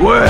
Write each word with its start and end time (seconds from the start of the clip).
Ouais. 0.00 0.26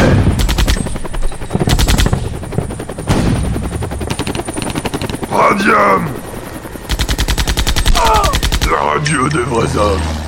Radium. 5.30 6.08
La 8.70 8.80
radio 8.92 9.28
des 9.28 9.38
vrais 9.38 9.76
hommes 9.76 10.23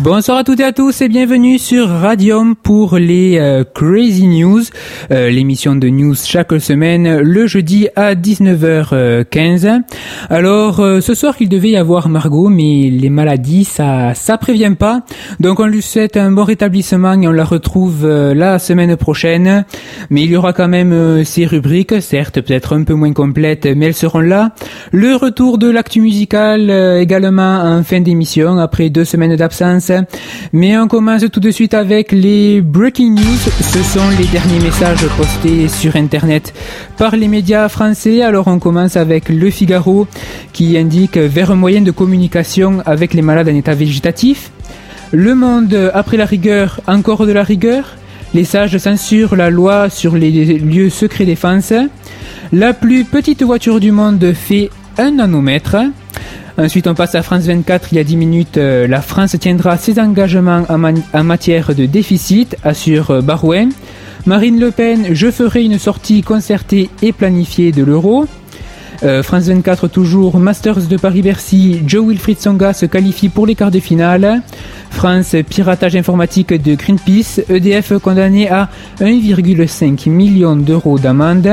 Bonsoir 0.00 0.38
à 0.38 0.44
toutes 0.44 0.60
et 0.60 0.64
à 0.64 0.72
tous 0.72 1.00
et 1.00 1.08
bienvenue 1.08 1.58
sur 1.58 1.88
Radium 1.88 2.54
pour 2.54 2.98
les 2.98 3.36
euh, 3.36 3.64
Crazy 3.64 4.28
News, 4.28 4.62
euh, 5.10 5.28
l'émission 5.28 5.74
de 5.74 5.88
news 5.88 6.14
chaque 6.14 6.52
semaine 6.60 7.18
le 7.18 7.48
jeudi 7.48 7.88
à 7.96 8.14
19h15. 8.14 9.82
Alors 10.30 10.78
euh, 10.78 11.00
ce 11.00 11.14
soir 11.14 11.34
il 11.40 11.48
devait 11.48 11.70
y 11.70 11.76
avoir 11.76 12.08
Margot 12.08 12.48
mais 12.48 12.90
les 12.90 13.10
maladies 13.10 13.64
ça 13.64 14.14
ça 14.14 14.38
prévient 14.38 14.76
pas. 14.78 15.00
Donc 15.40 15.58
on 15.58 15.66
lui 15.66 15.82
souhaite 15.82 16.16
un 16.16 16.30
bon 16.30 16.44
rétablissement 16.44 17.20
et 17.20 17.26
on 17.26 17.32
la 17.32 17.44
retrouve 17.44 18.06
la 18.06 18.60
semaine 18.60 18.96
prochaine. 18.96 19.64
Mais 20.10 20.22
il 20.22 20.30
y 20.30 20.36
aura 20.36 20.52
quand 20.52 20.68
même 20.68 21.24
ces 21.24 21.44
rubriques, 21.44 22.00
certes 22.00 22.40
peut-être 22.40 22.76
un 22.76 22.84
peu 22.84 22.94
moins 22.94 23.12
complètes 23.12 23.66
mais 23.66 23.86
elles 23.86 23.94
seront 23.94 24.20
là. 24.20 24.52
Le 24.92 25.16
retour 25.16 25.58
de 25.58 25.68
l'actu 25.68 26.00
musical 26.00 26.70
également 27.00 27.62
en 27.64 27.82
fin 27.82 28.00
d'émission 28.00 28.58
après 28.58 28.90
deux 28.90 29.04
semaines 29.04 29.34
d'absence 29.34 29.87
mais 30.52 30.78
on 30.78 30.88
commence 30.88 31.24
tout 31.30 31.40
de 31.40 31.50
suite 31.50 31.74
avec 31.74 32.12
les 32.12 32.60
breaking 32.60 33.14
news. 33.14 33.38
Ce 33.60 33.82
sont 33.82 34.08
les 34.18 34.26
derniers 34.26 34.60
messages 34.60 35.06
postés 35.16 35.68
sur 35.68 35.96
Internet 35.96 36.54
par 36.96 37.16
les 37.16 37.28
médias 37.28 37.68
français. 37.68 38.22
Alors 38.22 38.48
on 38.48 38.58
commence 38.58 38.96
avec 38.96 39.28
Le 39.28 39.50
Figaro 39.50 40.06
qui 40.52 40.76
indique 40.76 41.16
vers 41.16 41.50
un 41.50 41.56
moyen 41.56 41.82
de 41.82 41.90
communication 41.90 42.82
avec 42.86 43.14
les 43.14 43.22
malades 43.22 43.48
en 43.48 43.54
état 43.54 43.74
végétatif. 43.74 44.50
Le 45.12 45.34
Monde, 45.34 45.90
après 45.94 46.16
la 46.16 46.26
rigueur, 46.26 46.80
encore 46.86 47.26
de 47.26 47.32
la 47.32 47.42
rigueur. 47.42 47.96
Les 48.34 48.44
sages 48.44 48.76
censurent 48.76 49.36
la 49.36 49.48
loi 49.48 49.88
sur 49.88 50.14
les 50.16 50.30
lieux 50.30 50.90
secrets 50.90 51.24
défense. 51.24 51.72
La 52.52 52.74
plus 52.74 53.04
petite 53.04 53.42
voiture 53.42 53.80
du 53.80 53.92
monde 53.92 54.32
fait 54.34 54.70
un 54.98 55.12
nanomètre. 55.12 55.76
Ensuite, 56.58 56.88
on 56.88 56.94
passe 56.94 57.14
à 57.14 57.22
France 57.22 57.44
24. 57.44 57.92
Il 57.92 57.96
y 57.96 57.98
a 58.00 58.04
10 58.04 58.16
minutes, 58.16 58.58
euh, 58.58 58.88
la 58.88 59.00
France 59.00 59.36
tiendra 59.38 59.76
ses 59.76 60.00
engagements 60.00 60.64
en, 60.68 61.24
matière 61.24 61.72
de 61.72 61.86
déficit, 61.86 62.56
assure 62.64 63.12
euh, 63.12 63.20
Barouin. 63.20 63.68
Marine 64.26 64.58
Le 64.58 64.72
Pen, 64.72 65.14
je 65.14 65.30
ferai 65.30 65.62
une 65.62 65.78
sortie 65.78 66.22
concertée 66.22 66.90
et 67.00 67.12
planifiée 67.12 67.70
de 67.70 67.84
l'euro. 67.84 68.26
Euh, 69.04 69.22
France 69.22 69.44
24 69.44 69.86
toujours, 69.86 70.40
Masters 70.40 70.88
de 70.88 70.96
Paris-Bercy, 70.96 71.82
Joe 71.86 72.08
Wilfried 72.08 72.40
Songa 72.40 72.72
se 72.72 72.84
qualifie 72.84 73.28
pour 73.28 73.46
les 73.46 73.54
quarts 73.54 73.70
de 73.70 73.78
finale. 73.78 74.42
France, 74.90 75.36
piratage 75.48 75.94
informatique 75.94 76.52
de 76.52 76.74
Greenpeace, 76.74 77.40
EDF 77.48 77.92
condamné 78.02 78.48
à 78.48 78.68
1,5 79.00 80.08
million 80.10 80.56
d'euros 80.56 80.98
d'amende. 80.98 81.48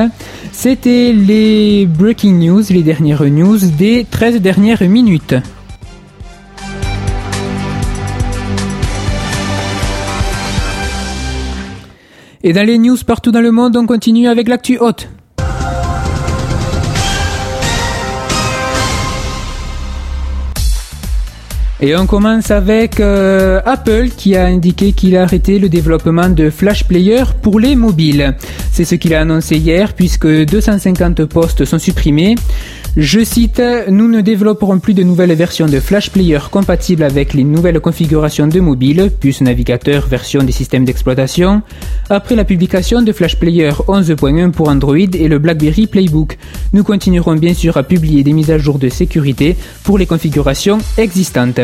C'était 0.50 1.12
les 1.12 1.86
breaking 1.86 2.34
news, 2.34 2.62
les 2.70 2.82
dernières 2.82 3.22
news 3.24 3.58
des 3.78 4.04
13 4.10 4.40
dernières 4.40 4.82
minutes. 4.82 5.36
Et 12.42 12.52
dans 12.52 12.66
les 12.66 12.78
news 12.78 12.96
partout 13.06 13.30
dans 13.30 13.40
le 13.40 13.52
monde, 13.52 13.76
on 13.76 13.86
continue 13.86 14.26
avec 14.26 14.48
l'actu 14.48 14.78
haute. 14.78 15.08
Et 21.78 21.94
on 21.94 22.06
commence 22.06 22.50
avec 22.50 23.00
euh, 23.00 23.60
Apple 23.66 24.08
qui 24.16 24.34
a 24.34 24.46
indiqué 24.46 24.92
qu'il 24.92 25.14
a 25.14 25.24
arrêté 25.24 25.58
le 25.58 25.68
développement 25.68 26.30
de 26.30 26.48
Flash 26.48 26.84
Player 26.84 27.22
pour 27.42 27.60
les 27.60 27.76
mobiles. 27.76 28.34
C'est 28.72 28.86
ce 28.86 28.94
qu'il 28.94 29.12
a 29.12 29.20
annoncé 29.20 29.58
hier 29.58 29.92
puisque 29.92 30.26
250 30.26 31.26
postes 31.26 31.66
sont 31.66 31.78
supprimés. 31.78 32.36
Je 32.96 33.22
cite, 33.22 33.62
nous 33.90 34.08
ne 34.08 34.22
développerons 34.22 34.78
plus 34.78 34.94
de 34.94 35.02
nouvelles 35.02 35.34
versions 35.34 35.66
de 35.66 35.80
Flash 35.80 36.08
Player 36.08 36.38
compatibles 36.50 37.02
avec 37.02 37.34
les 37.34 37.44
nouvelles 37.44 37.78
configurations 37.78 38.46
de 38.46 38.58
mobile, 38.58 39.10
puce 39.20 39.42
navigateur, 39.42 40.06
version 40.06 40.42
des 40.42 40.52
systèmes 40.52 40.86
d'exploitation, 40.86 41.60
après 42.08 42.36
la 42.36 42.44
publication 42.44 43.02
de 43.02 43.12
Flash 43.12 43.36
Player 43.36 43.68
11.1 43.68 44.50
pour 44.50 44.70
Android 44.70 44.96
et 44.96 45.28
le 45.28 45.38
BlackBerry 45.38 45.88
Playbook. 45.88 46.38
Nous 46.72 46.84
continuerons 46.84 47.34
bien 47.34 47.52
sûr 47.52 47.76
à 47.76 47.82
publier 47.82 48.22
des 48.22 48.32
mises 48.32 48.50
à 48.50 48.56
jour 48.56 48.78
de 48.78 48.88
sécurité 48.88 49.56
pour 49.84 49.98
les 49.98 50.06
configurations 50.06 50.78
existantes. 50.96 51.60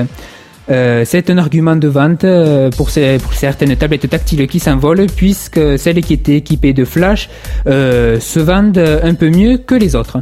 Euh, 0.70 1.02
c'est 1.04 1.28
un 1.28 1.38
argument 1.38 1.76
de 1.76 1.88
vente 1.88 2.24
euh, 2.24 2.70
pour, 2.70 2.90
certaines 2.90 3.76
tablettes 3.76 4.08
tactiles 4.08 4.46
qui 4.46 4.60
s'envolent 4.60 5.06
puisque 5.06 5.60
celles 5.78 6.00
qui 6.02 6.14
étaient 6.14 6.36
équipées 6.36 6.72
de 6.72 6.84
flash 6.84 7.28
euh, 7.66 8.20
se 8.20 8.38
vendent 8.38 8.78
un 8.78 9.14
peu 9.14 9.28
mieux 9.28 9.58
que 9.58 9.74
les 9.74 9.96
autres. 9.96 10.18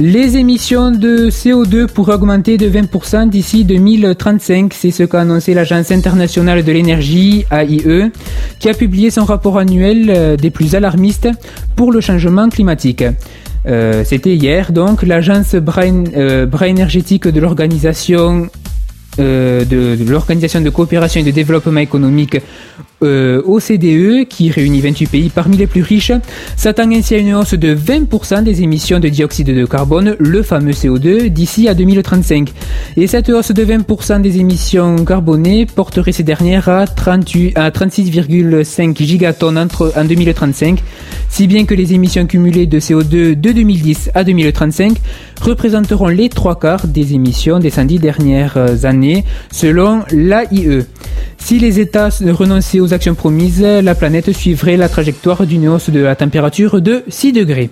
Les 0.00 0.36
émissions 0.36 0.92
de 0.92 1.28
CO2 1.28 1.88
pourraient 1.88 2.14
augmenter 2.14 2.56
de 2.56 2.70
20% 2.70 3.30
d'ici 3.30 3.64
2035, 3.64 4.72
c'est 4.72 4.92
ce 4.92 5.02
qu'a 5.02 5.22
annoncé 5.22 5.54
l'Agence 5.54 5.90
internationale 5.90 6.62
de 6.62 6.70
l'énergie, 6.70 7.46
AIE, 7.50 8.12
qui 8.60 8.68
a 8.68 8.74
publié 8.74 9.10
son 9.10 9.24
rapport 9.24 9.58
annuel 9.58 10.36
des 10.36 10.50
plus 10.50 10.76
alarmistes 10.76 11.28
pour 11.74 11.90
le 11.90 12.00
changement 12.00 12.48
climatique. 12.48 13.02
Euh, 13.68 14.02
c'était 14.04 14.34
hier 14.34 14.72
donc 14.72 15.02
l'agence 15.02 15.54
Brain, 15.54 16.04
euh, 16.16 16.46
énergétique 16.62 17.28
de 17.28 17.38
l'organisation 17.38 18.48
euh, 19.18 19.64
de 19.64 19.96
l'Organisation 20.08 20.60
de 20.60 20.70
coopération 20.70 21.20
et 21.20 21.24
de 21.24 21.32
développement 21.32 21.80
économique 21.80 22.38
euh, 23.02 23.42
OCDE, 23.44 24.26
qui 24.28 24.50
réunit 24.50 24.80
28 24.80 25.06
pays 25.06 25.28
parmi 25.28 25.56
les 25.56 25.66
plus 25.66 25.82
riches, 25.82 26.12
s'attend 26.56 26.90
ainsi 26.90 27.14
à 27.14 27.18
une 27.18 27.34
hausse 27.34 27.54
de 27.54 27.74
20% 27.74 28.42
des 28.42 28.62
émissions 28.62 28.98
de 28.98 29.08
dioxyde 29.08 29.54
de 29.54 29.66
carbone, 29.66 30.16
le 30.18 30.42
fameux 30.42 30.72
CO2, 30.72 31.28
d'ici 31.28 31.68
à 31.68 31.74
2035. 31.74 32.52
Et 32.96 33.06
cette 33.06 33.28
hausse 33.28 33.52
de 33.52 33.64
20% 33.64 34.20
des 34.20 34.38
émissions 34.38 35.04
carbonées 35.04 35.66
porterait 35.66 36.12
ces 36.12 36.24
dernières 36.24 36.68
à, 36.68 36.86
36,5 36.86 39.02
gigatonnes 39.02 39.58
entre, 39.58 39.92
en 39.96 40.04
2035, 40.04 40.82
si 41.28 41.46
bien 41.46 41.66
que 41.66 41.74
les 41.74 41.94
émissions 41.94 42.26
cumulées 42.26 42.66
de 42.66 42.80
CO2 42.80 43.38
de 43.38 43.52
2010 43.52 44.10
à 44.14 44.24
2035 44.24 44.96
représenteront 45.40 46.08
les 46.08 46.28
trois 46.28 46.58
quarts 46.58 46.86
des 46.86 47.14
émissions 47.14 47.60
des 47.60 47.70
110 47.70 47.98
dernières 47.98 48.84
années, 48.84 49.24
selon 49.52 50.02
l'AIE. 50.10 50.84
Si 51.38 51.58
les 51.58 51.80
États 51.80 52.10
renonçaient 52.20 52.80
actions 52.92 53.14
promises, 53.14 53.62
la 53.62 53.94
planète 53.94 54.32
suivrait 54.32 54.76
la 54.76 54.88
trajectoire 54.88 55.46
d'une 55.46 55.68
hausse 55.68 55.90
de 55.90 56.00
la 56.00 56.16
température 56.16 56.80
de 56.80 57.04
6 57.08 57.32
degrés. 57.32 57.70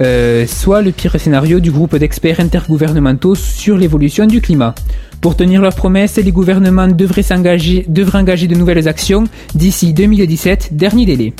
Euh, 0.00 0.46
soit 0.46 0.82
le 0.82 0.90
pire 0.90 1.18
scénario 1.20 1.60
du 1.60 1.70
groupe 1.70 1.96
d'experts 1.96 2.40
intergouvernementaux 2.40 3.34
sur 3.34 3.76
l'évolution 3.76 4.26
du 4.26 4.40
climat. 4.40 4.74
Pour 5.20 5.36
tenir 5.36 5.62
leurs 5.62 5.76
promesses, 5.76 6.16
les 6.16 6.32
gouvernements 6.32 6.88
devraient, 6.88 7.22
s'engager, 7.22 7.84
devraient 7.88 8.18
engager 8.18 8.46
de 8.46 8.54
nouvelles 8.54 8.88
actions 8.88 9.24
d'ici 9.54 9.92
2017, 9.94 10.70
dernier 10.72 11.06
délai. 11.06 11.32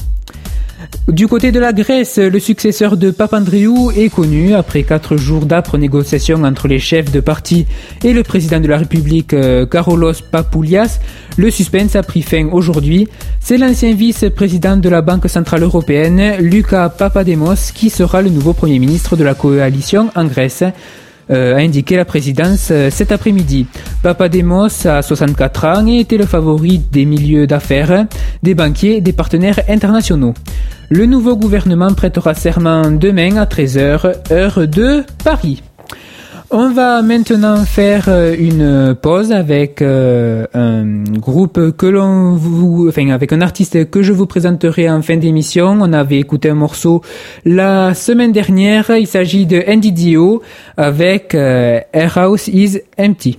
Du 1.08 1.28
côté 1.28 1.52
de 1.52 1.60
la 1.60 1.72
Grèce, 1.72 2.18
le 2.18 2.38
successeur 2.38 2.96
de 2.96 3.10
Papandreou 3.10 3.90
est 3.90 4.08
connu 4.08 4.54
après 4.54 4.82
quatre 4.82 5.16
jours 5.16 5.46
d'âpres 5.46 5.78
négociations 5.78 6.42
entre 6.44 6.66
les 6.66 6.78
chefs 6.78 7.12
de 7.12 7.20
parti 7.20 7.66
et 8.02 8.12
le 8.12 8.22
président 8.22 8.60
de 8.60 8.66
la 8.68 8.78
République 8.78 9.34
euh, 9.34 9.66
Karolos 9.66 10.22
Papoulias. 10.30 10.98
Le 11.36 11.50
suspense 11.50 11.94
a 11.94 12.02
pris 12.02 12.22
fin 12.22 12.48
aujourd'hui. 12.50 13.08
C'est 13.40 13.58
l'ancien 13.58 13.94
vice-président 13.94 14.76
de 14.76 14.88
la 14.88 15.02
Banque 15.02 15.28
Centrale 15.28 15.62
Européenne, 15.62 16.38
Luca 16.40 16.88
Papademos, 16.88 17.72
qui 17.74 17.90
sera 17.90 18.22
le 18.22 18.30
nouveau 18.30 18.52
premier 18.52 18.78
ministre 18.78 19.16
de 19.16 19.24
la 19.24 19.34
coalition 19.34 20.10
en 20.14 20.24
Grèce. 20.24 20.64
Euh, 21.30 21.56
a 21.56 21.58
indiqué 21.58 21.96
la 21.96 22.04
présidence 22.04 22.68
euh, 22.70 22.90
cet 22.90 23.10
après-midi. 23.10 23.66
Papademos 24.02 24.86
a 24.86 25.00
64 25.00 25.64
ans 25.64 25.86
et 25.86 26.00
était 26.00 26.18
le 26.18 26.26
favori 26.26 26.78
des 26.78 27.06
milieux 27.06 27.46
d'affaires, 27.46 28.06
des 28.42 28.54
banquiers 28.54 28.96
et 28.96 29.00
des 29.00 29.14
partenaires 29.14 29.60
internationaux. 29.68 30.34
Le 30.90 31.06
nouveau 31.06 31.36
gouvernement 31.36 31.94
prêtera 31.94 32.34
serment 32.34 32.90
demain 32.90 33.36
à 33.36 33.46
13h, 33.46 34.32
heure 34.32 34.68
de 34.68 35.02
Paris. 35.24 35.62
On 36.56 36.70
va 36.70 37.02
maintenant 37.02 37.64
faire 37.64 38.04
euh, 38.06 38.32
une 38.38 38.94
pause 38.94 39.32
avec 39.32 39.82
euh, 39.82 40.46
un 40.54 41.02
groupe 41.18 41.76
que 41.76 41.86
l'on 41.86 42.36
vous, 42.36 42.86
enfin 42.88 43.08
avec 43.08 43.32
un 43.32 43.40
artiste 43.40 43.90
que 43.90 44.02
je 44.02 44.12
vous 44.12 44.26
présenterai 44.26 44.88
en 44.88 45.02
fin 45.02 45.16
d'émission. 45.16 45.76
On 45.80 45.92
avait 45.92 46.20
écouté 46.20 46.50
un 46.50 46.54
morceau 46.54 47.02
la 47.44 47.92
semaine 47.94 48.30
dernière. 48.30 48.88
Il 48.90 49.08
s'agit 49.08 49.46
de 49.46 49.64
Andy 49.66 50.16
avec 50.76 51.34
euh, 51.34 51.80
Air 51.92 52.18
House 52.18 52.46
is 52.46 52.78
Empty. 52.96 53.36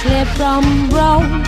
slip 0.00 0.28
from 0.28 0.88
broke, 0.88 1.44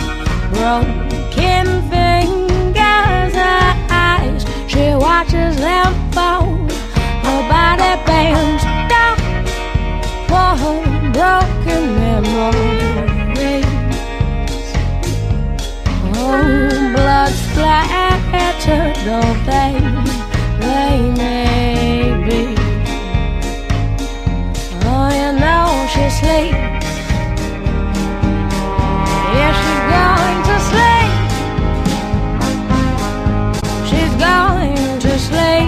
broken 0.53 1.65
fingers 1.89 3.33
and 3.33 3.75
eyes. 3.89 4.45
She 4.67 4.93
watches 5.05 5.57
them 5.57 5.91
fall. 6.11 6.45
Her 7.25 7.41
body 7.49 7.93
bends 8.05 8.63
down 8.93 9.17
for 10.29 10.51
her 10.61 10.79
broken 11.17 11.81
memories. 12.01 13.65
Oh, 16.15 16.91
blood 16.95 17.33
splattered, 17.43 18.97
on 19.17 19.35
they, 19.49 19.73
they 20.61 20.97
may 21.21 21.73
be. 22.27 22.41
Oh, 24.85 25.09
you 25.19 25.29
know 25.41 25.65
she 25.91 26.05
sleeps. 26.19 26.92
just 35.13 35.31
lay 35.31 35.62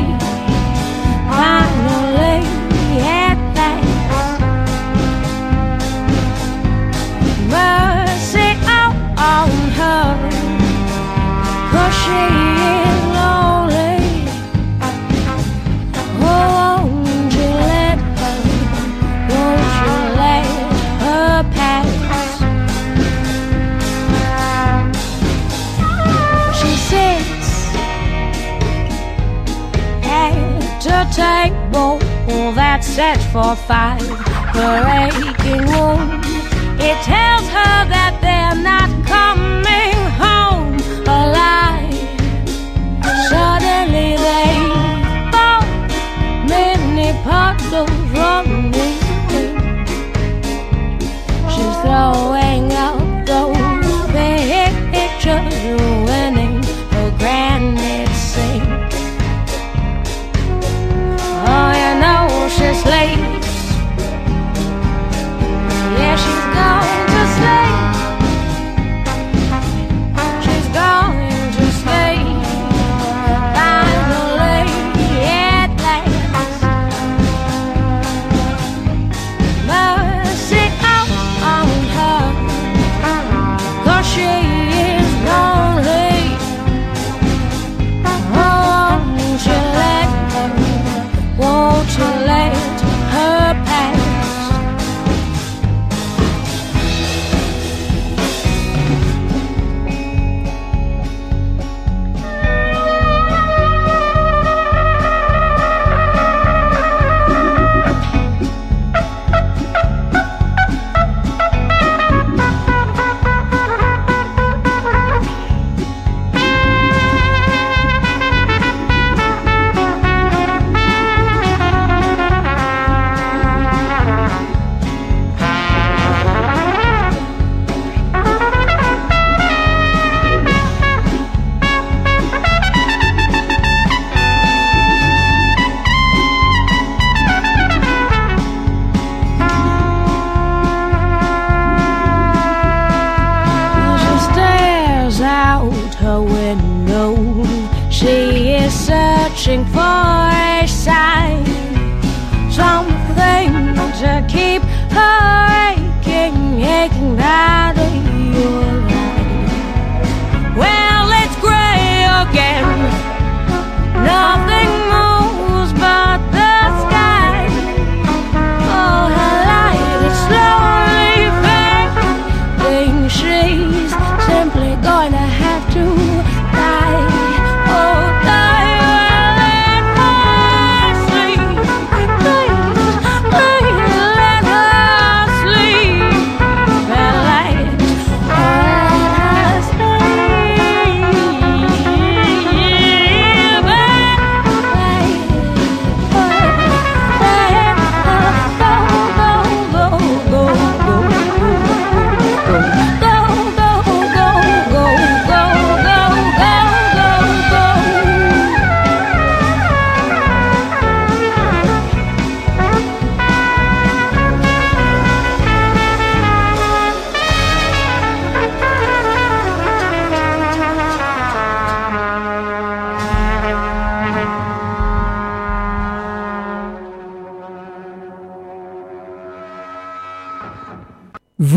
four, 33.36 33.54
five 33.68 34.02
for 34.54 34.76
aching 34.88 35.66
wounds. 35.66 35.95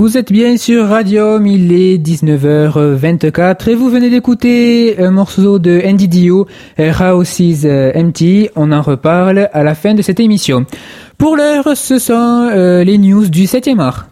Vous 0.08 0.16
êtes 0.16 0.32
bien 0.32 0.56
sur 0.56 0.88
Radium, 0.88 1.46
il 1.46 1.70
est 1.70 1.98
19h24 1.98 3.68
et 3.68 3.74
vous 3.74 3.90
venez 3.90 4.08
d'écouter 4.08 4.98
un 4.98 5.10
morceau 5.10 5.58
de 5.58 5.82
Andy 5.84 6.08
Dio, 6.08 6.46
Raosis 6.78 7.66
euh, 7.66 7.92
MT. 7.92 8.50
On 8.56 8.72
en 8.72 8.80
reparle 8.80 9.50
à 9.52 9.62
la 9.62 9.74
fin 9.74 9.92
de 9.92 10.00
cette 10.00 10.18
émission. 10.18 10.64
Pour 11.18 11.36
l'heure, 11.36 11.76
ce 11.76 11.98
sont 11.98 12.48
euh, 12.50 12.84
les 12.84 12.96
news 12.96 13.28
du 13.28 13.44
7e 13.44 13.80
art. 13.80 14.06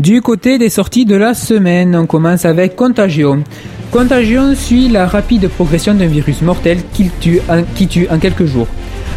Du 0.00 0.22
côté 0.22 0.56
des 0.56 0.70
sorties 0.70 1.04
de 1.04 1.14
la 1.14 1.34
semaine, 1.34 1.94
on 1.94 2.06
commence 2.06 2.46
avec 2.46 2.74
Contagion. 2.74 3.44
Contagion 3.90 4.54
suit 4.54 4.88
la 4.88 5.06
rapide 5.06 5.48
progression 5.48 5.92
d'un 5.92 6.06
virus 6.06 6.40
mortel 6.40 6.78
qui 6.94 7.10
tue, 7.20 7.38
en, 7.50 8.18
quelques 8.18 8.46
jours. 8.46 8.66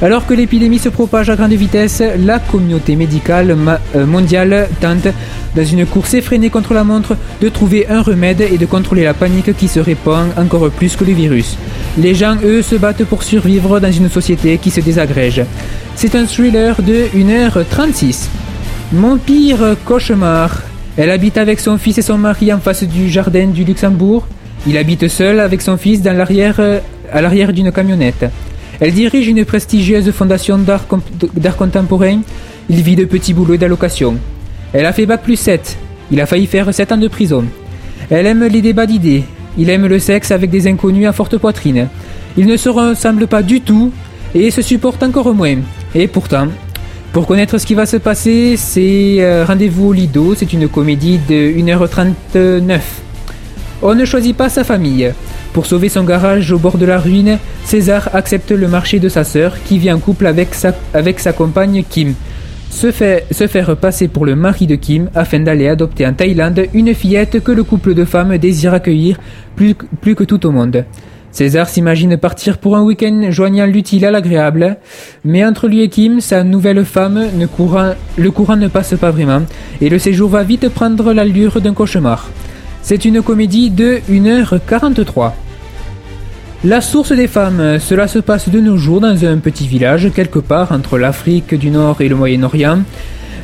Alors 0.02 0.26
que 0.26 0.34
l'épidémie 0.34 0.80
se 0.80 0.90
propage 0.90 1.30
à 1.30 1.38
grande 1.38 1.54
vitesse, 1.54 2.04
la 2.20 2.40
communauté 2.40 2.98
médicale 2.98 3.56
euh, 3.96 4.06
mondiale 4.06 4.68
tente, 4.82 5.08
dans 5.56 5.64
une 5.64 5.86
course 5.86 6.16
effrénée 6.16 6.50
contre 6.50 6.74
la 6.74 6.84
montre, 6.84 7.16
de 7.40 7.48
trouver 7.48 7.88
un 7.88 8.02
remède 8.02 8.42
et 8.42 8.58
de 8.58 8.66
contrôler 8.66 9.06
la 9.06 9.14
panique 9.14 9.56
qui 9.56 9.70
se 9.70 9.80
répand 9.80 10.28
encore 10.36 10.70
plus 10.70 10.98
que 10.98 11.06
le 11.06 11.14
virus. 11.14 11.56
Les 11.98 12.14
gens, 12.14 12.36
eux, 12.44 12.62
se 12.62 12.76
battent 12.76 13.06
pour 13.06 13.24
survivre 13.24 13.80
dans 13.80 13.92
une 13.92 14.10
société 14.10 14.58
qui 14.58 14.70
se 14.70 14.82
désagrège. 14.82 15.44
C'est 15.96 16.16
un 16.16 16.26
thriller 16.26 16.82
de 16.82 17.06
1h36. 17.16 18.26
Mon 18.92 19.18
pire 19.18 19.78
cauchemar. 19.86 20.73
Elle 20.96 21.10
habite 21.10 21.38
avec 21.38 21.60
son 21.60 21.80
fils 21.80 21.98
et 21.98 22.04
son 22.04 22.20
mari 22.20 22.54
en 22.54 22.60
face 22.60 22.84
du 22.84 23.10
jardin 23.10 23.48
du 23.48 23.64
Luxembourg. 23.64 24.28
Il 24.68 24.78
habite 24.78 25.08
seul 25.08 25.40
avec 25.40 25.62
son 25.62 25.76
fils 25.76 26.04
dans 26.04 26.16
l'arrière, 26.16 26.58
euh, 26.60 26.80
à 27.12 27.22
l'arrière 27.22 27.52
d'une 27.52 27.72
camionnette. 27.72 28.26
Elle 28.80 28.94
dirige 28.94 29.28
une 29.28 29.44
prestigieuse 29.44 30.12
fondation 30.12 30.60
d'art 30.60 31.58
contemporain. 31.58 32.20
Il 32.70 32.82
vit 32.82 32.96
de 32.96 33.06
petits 33.06 33.34
boulots 33.34 33.58
d'allocation. 33.58 34.18
Elle 34.72 34.86
a 34.86 34.94
fait 34.94 35.08
bac 35.08 35.24
plus 35.24 35.36
7. 35.36 35.78
Il 36.12 36.22
a 36.22 36.28
failli 36.28 36.46
faire 36.46 36.72
7 36.72 36.92
ans 36.92 36.98
de 36.98 37.08
prison. 37.08 37.44
Elle 38.12 38.28
aime 38.28 38.46
les 38.46 38.62
débats 38.62 38.86
d'idées. 38.86 39.24
Il 39.58 39.70
aime 39.70 39.88
le 39.88 40.00
sexe 40.00 40.32
avec 40.32 40.52
des 40.52 40.68
inconnus 40.68 41.08
à 41.08 41.14
forte 41.14 41.38
poitrine. 41.38 41.88
Ils 42.38 42.46
ne 42.46 42.58
se 42.58 42.70
ressemblent 42.70 43.28
pas 43.28 43.42
du 43.42 43.62
tout 43.62 43.92
et 44.36 44.52
se 44.52 44.62
supportent 44.62 45.04
encore 45.04 45.34
moins. 45.34 45.58
Et 45.96 46.08
pourtant, 46.08 46.48
pour 47.14 47.28
connaître 47.28 47.60
ce 47.60 47.68
qui 47.68 47.76
va 47.76 47.86
se 47.86 47.98
passer, 47.98 48.56
c'est 48.58 49.18
euh, 49.20 49.46
Rendez-vous 49.46 49.90
au 49.90 49.94
Lido, 49.94 50.34
c'est 50.36 50.52
une 50.52 50.68
comédie 50.68 51.20
de 51.30 51.36
1h39. 51.36 52.80
On 53.84 53.94
ne 53.94 54.04
choisit 54.04 54.36
pas 54.36 54.50
sa 54.50 54.64
famille. 54.64 55.14
Pour 55.54 55.68
sauver 55.68 55.90
son 55.90 56.06
garage 56.06 56.52
au 56.52 56.58
bord 56.58 56.80
de 56.80 56.88
la 56.88 56.98
ruine, 56.98 57.38
César 57.66 58.10
accepte 58.14 58.50
le 58.50 58.68
marché 58.68 59.00
de 59.00 59.10
sa 59.10 59.24
sœur 59.24 59.58
qui 59.64 59.78
vit 59.78 59.92
en 59.92 60.00
couple 60.00 60.26
avec 60.26 60.56
sa, 60.56 61.34
compagne 61.34 61.84
Kim. 61.88 62.16
Se, 62.72 62.92
fait, 62.92 63.28
se 63.30 63.46
faire 63.46 63.78
passer 63.78 64.08
pour 64.08 64.26
le 64.26 64.36
mari 64.36 64.66
de 64.66 64.76
Kim 64.76 65.12
afin 65.14 65.40
d'aller 65.40 65.68
adopter 65.68 66.08
en 66.08 66.14
Thaïlande 66.14 66.66
une 66.74 66.96
fillette 66.96 67.44
que 67.44 67.52
le 67.52 67.64
couple 67.64 67.94
de 67.94 68.06
femmes 68.06 68.40
désire 68.40 68.74
accueillir 68.74 69.20
plus 69.56 70.16
que 70.16 70.24
tout 70.24 70.44
au 70.48 70.52
monde. 70.52 70.84
César 71.34 71.68
s'imagine 71.68 72.16
partir 72.16 72.60
pour 72.60 72.78
un 72.78 72.84
week-end 72.84 73.32
joignant 73.32 73.66
l'utile 73.66 74.06
à 74.06 74.12
l'agréable, 74.12 74.78
mais 75.26 75.44
entre 75.44 75.68
lui 75.68 75.82
et 75.82 75.90
Kim, 75.90 76.22
sa 76.22 76.44
nouvelle 76.44 76.86
femme, 76.86 77.24
le 78.18 78.30
courant 78.32 78.56
ne 78.56 78.68
passe 78.68 78.94
pas 78.94 79.10
vraiment, 79.10 79.42
et 79.82 79.90
le 79.90 79.98
séjour 79.98 80.30
va 80.30 80.44
vite 80.44 80.70
prendre 80.70 81.12
l'allure 81.12 81.60
d'un 81.60 81.74
cauchemar. 81.74 82.30
C'est 82.84 83.04
une 83.04 83.24
comédie 83.24 83.72
de 83.72 84.00
1h43. 84.12 85.32
La 86.66 86.82
source 86.82 87.14
des 87.14 87.28
femmes, 87.28 87.80
cela 87.80 88.08
se 88.08 88.20
passe 88.20 88.50
de 88.50 88.60
nos 88.60 88.78
jours 88.78 89.02
dans 89.02 89.26
un 89.26 89.38
petit 89.38 89.68
village 89.68 90.12
quelque 90.14 90.40
part 90.40 90.72
entre 90.72 91.00
l'Afrique 91.00 91.56
du 91.56 91.72
Nord 91.72 92.00
et 92.02 92.10
le 92.10 92.16
Moyen-Orient. 92.16 92.84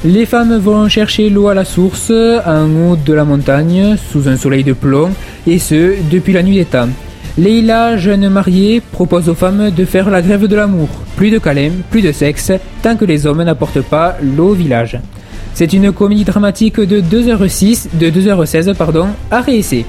Les 0.06 0.28
femmes 0.28 0.58
vont 0.58 0.88
chercher 0.90 1.32
l'eau 1.32 1.48
à 1.48 1.56
la 1.56 1.66
source, 1.66 2.12
en 2.12 2.70
haut 2.70 2.98
de 3.04 3.14
la 3.14 3.26
montagne, 3.26 3.98
sous 4.12 4.30
un 4.30 4.38
soleil 4.38 4.64
de 4.64 4.74
plomb, 4.74 5.10
et 5.48 5.58
ce, 5.58 5.96
depuis 6.12 6.34
la 6.34 6.44
nuit 6.44 6.58
des 6.58 6.66
temps. 6.66 6.88
Leila, 7.38 7.98
jeune 7.98 8.28
mariée, 8.30 8.82
propose 8.92 9.30
aux 9.30 9.36
femmes 9.36 9.70
de 9.72 9.86
faire 9.86 10.10
la 10.10 10.22
grève 10.22 10.48
de 10.48 10.56
l'amour. 10.56 10.90
Plus 11.16 11.32
de 11.32 11.38
câlins, 11.38 11.72
plus 11.90 12.02
de 12.02 12.12
sexe, 12.12 12.52
tant 12.82 12.96
que 12.96 13.06
les 13.06 13.26
hommes 13.26 13.44
n'apportent 13.44 13.82
pas 13.82 14.18
l'eau 14.22 14.50
au 14.50 14.54
village. 14.54 15.00
C'est 15.54 15.74
une 15.74 15.92
comédie 15.92 16.26
dramatique 16.26 16.80
de 16.80 17.02
2h06, 17.02 17.88
de 17.94 18.10
2h16, 18.10 18.74
pardon, 18.76 19.08
à 19.32 19.42
réessayer. 19.42 19.86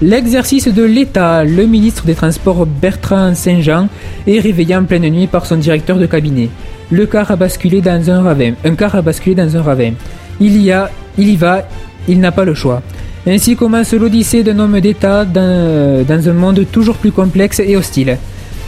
L'exercice 0.00 0.66
de 0.66 0.82
l'État, 0.82 1.44
le 1.44 1.66
ministre 1.66 2.04
des 2.04 2.14
Transports 2.14 2.66
Bertrand 2.66 3.34
Saint-Jean 3.34 3.88
est 4.26 4.40
réveillé 4.40 4.74
en 4.74 4.84
pleine 4.84 5.08
nuit 5.08 5.28
par 5.28 5.46
son 5.46 5.56
directeur 5.56 5.98
de 5.98 6.06
cabinet. 6.06 6.48
Le 6.90 7.06
car 7.06 7.30
a 7.30 7.36
basculé 7.36 7.80
dans 7.80 8.10
un 8.10 8.22
ravin. 8.22 8.54
Un 8.64 8.74
car 8.74 8.94
a 8.96 9.02
basculé 9.02 9.34
dans 9.34 9.56
un 9.56 9.62
ravin. 9.62 9.92
Il 10.40 10.60
y 10.60 10.72
a, 10.72 10.90
il 11.16 11.28
y 11.28 11.36
va, 11.36 11.62
il 12.08 12.18
n'a 12.18 12.32
pas 12.32 12.44
le 12.44 12.54
choix. 12.54 12.82
Ainsi 13.24 13.54
commence 13.54 13.92
l'odyssée 13.92 14.42
d'un 14.42 14.58
homme 14.58 14.80
d'État 14.80 15.24
dans, 15.24 16.28
un 16.28 16.32
monde 16.32 16.66
toujours 16.72 16.96
plus 16.96 17.12
complexe 17.12 17.60
et 17.60 17.76
hostile. 17.76 18.18